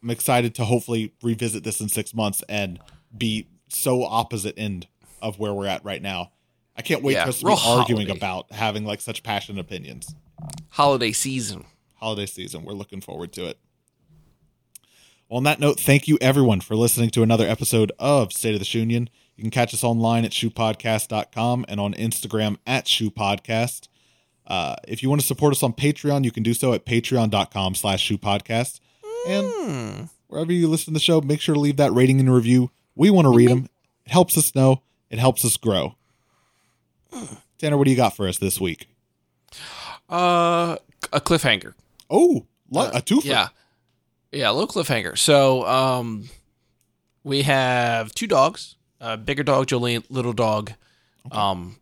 [0.02, 2.80] I'm excited to hopefully revisit this in six months and
[3.16, 4.88] be so opposite end
[5.22, 6.32] of where we're at right now.
[6.76, 8.18] I can't wait Yeah, for us to be arguing holiday.
[8.20, 10.16] about having like such passionate opinions.
[10.70, 11.66] Holiday season.
[11.96, 12.64] Holiday season.
[12.64, 13.58] We're looking forward to it.
[15.30, 18.66] On that note, thank you everyone for listening to another episode of State of the
[18.66, 19.10] Shunion.
[19.36, 23.88] You can catch us online at shoepodcast.com and on Instagram at shoepodcast.
[24.48, 27.76] Uh, if you want to support us on Patreon, you can do so at patreon.com
[27.76, 28.80] slash shoepodcast.
[29.28, 32.72] And wherever you listen to the show, make sure to leave that rating and review.
[32.96, 33.70] We want to read them.
[34.06, 34.82] It helps us know.
[35.10, 35.96] It helps us grow.
[37.58, 38.88] Tanner, what do you got for us this week?
[40.10, 40.78] Uh,
[41.12, 41.74] a cliffhanger.
[42.10, 43.26] Oh, lo- a twofer.
[43.26, 43.48] Yeah.
[44.32, 45.18] Yeah, a little cliffhanger.
[45.18, 46.30] So, um,
[47.24, 50.72] we have two dogs, uh, bigger dog, Jolene, little dog,
[51.32, 51.78] um,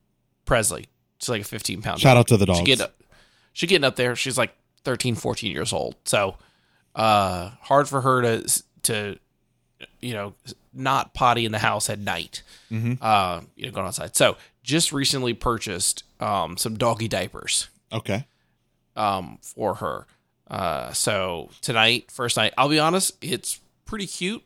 [0.45, 0.87] Presley.
[1.19, 2.59] She's like a 15 pound Shout out to the dogs.
[2.59, 2.95] She get up,
[3.53, 4.15] she getting up there.
[4.15, 5.95] She's like 13, 14 years old.
[6.05, 6.37] So,
[6.95, 9.17] uh, hard for her to, to,
[10.01, 10.33] you know,
[10.73, 12.43] not potty in the house at night.
[12.71, 12.97] Mhm.
[13.01, 14.15] Uh, you know, going outside.
[14.15, 18.25] So, just recently purchased, um, some doggy diapers Okay.
[18.95, 20.05] um, for her.
[20.49, 24.43] Uh, so tonight, first night, I'll be honest, it's pretty cute.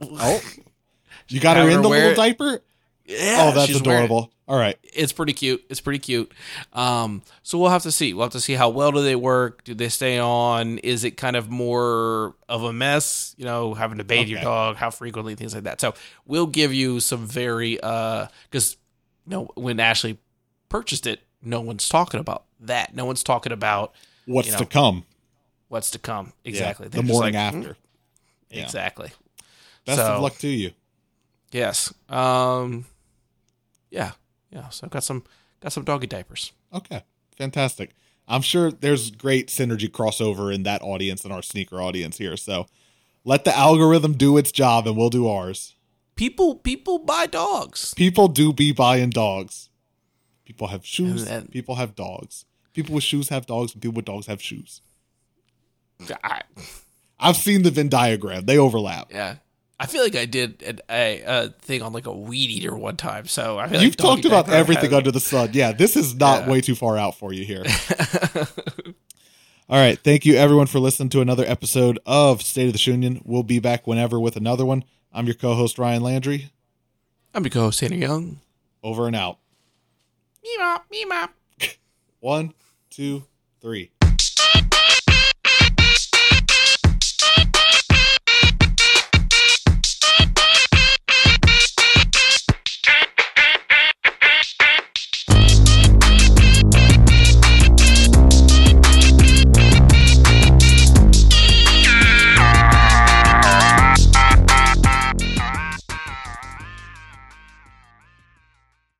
[0.00, 0.42] Oh,
[1.28, 2.16] you got her in her the little it.
[2.16, 2.62] diaper?
[3.06, 4.30] Yeah, oh, that's adorable.
[4.48, 4.78] All right.
[4.82, 5.62] It's pretty cute.
[5.68, 6.32] It's pretty cute.
[6.72, 8.14] Um, so we'll have to see.
[8.14, 9.62] We'll have to see how well do they work.
[9.64, 10.78] Do they stay on?
[10.78, 13.34] Is it kind of more of a mess?
[13.36, 15.80] You know, having to bathe your dog, how frequently, things like that.
[15.82, 15.92] So
[16.26, 18.78] we'll give you some very uh, because
[19.26, 20.16] you know when Ashley
[20.70, 22.94] purchased it, no one's talking about that.
[22.94, 23.92] No one's talking about
[24.24, 25.04] What's You know, to come?
[25.68, 26.32] what's to come.
[26.42, 26.88] Yeah, Exactly.
[26.88, 27.70] the morning like, after.
[27.70, 27.76] "Mm."
[28.50, 28.62] Yeah.
[28.64, 29.10] Exactly.
[29.84, 30.70] Best So- of luck to you.
[31.52, 31.92] Yes.
[32.08, 32.86] Um.
[33.90, 34.12] Yeah.
[34.50, 34.68] Yeah.
[34.70, 35.24] So I've got some
[35.60, 36.52] got some doggy diapers.
[36.72, 37.02] Okay.
[37.36, 37.90] Fantastic.
[38.26, 42.36] I'm sure there's great synergy crossover in that audience and our sneaker audience here.
[42.36, 42.66] So
[43.24, 45.74] let the algorithm do its job and we'll do ours.
[46.14, 47.94] People people buy dogs.
[47.94, 49.70] People do be buying dogs.
[50.44, 51.22] People have shoes.
[51.22, 52.44] And then- people have dogs.
[52.74, 54.82] People with shoes have dogs, and people with dogs have shoes.
[56.22, 56.42] I,
[57.18, 58.44] I've seen the Venn diagram.
[58.46, 59.10] They overlap.
[59.12, 59.36] yeah.
[59.80, 62.96] I feel like I did an, a, a thing on like a weed eater one
[62.96, 63.26] time.
[63.26, 65.50] So I feel You've like talked about everything under the sun.
[65.52, 66.50] Yeah, this is not Yeah.
[66.50, 67.64] way too far out for you here.
[69.70, 69.98] All right.
[69.98, 73.20] Thank you, everyone, for listening to another episode of State of the Shunion.
[73.24, 74.82] We'll be back whenever with another one.
[75.12, 76.50] I'm your co host, Ryan Landry.
[77.34, 78.40] I'm your co-host Tanner Young.
[78.82, 79.38] Over and out.
[80.44, 81.28] Meep, meep.
[82.20, 82.54] One,
[82.90, 83.24] two,
[83.60, 83.90] three.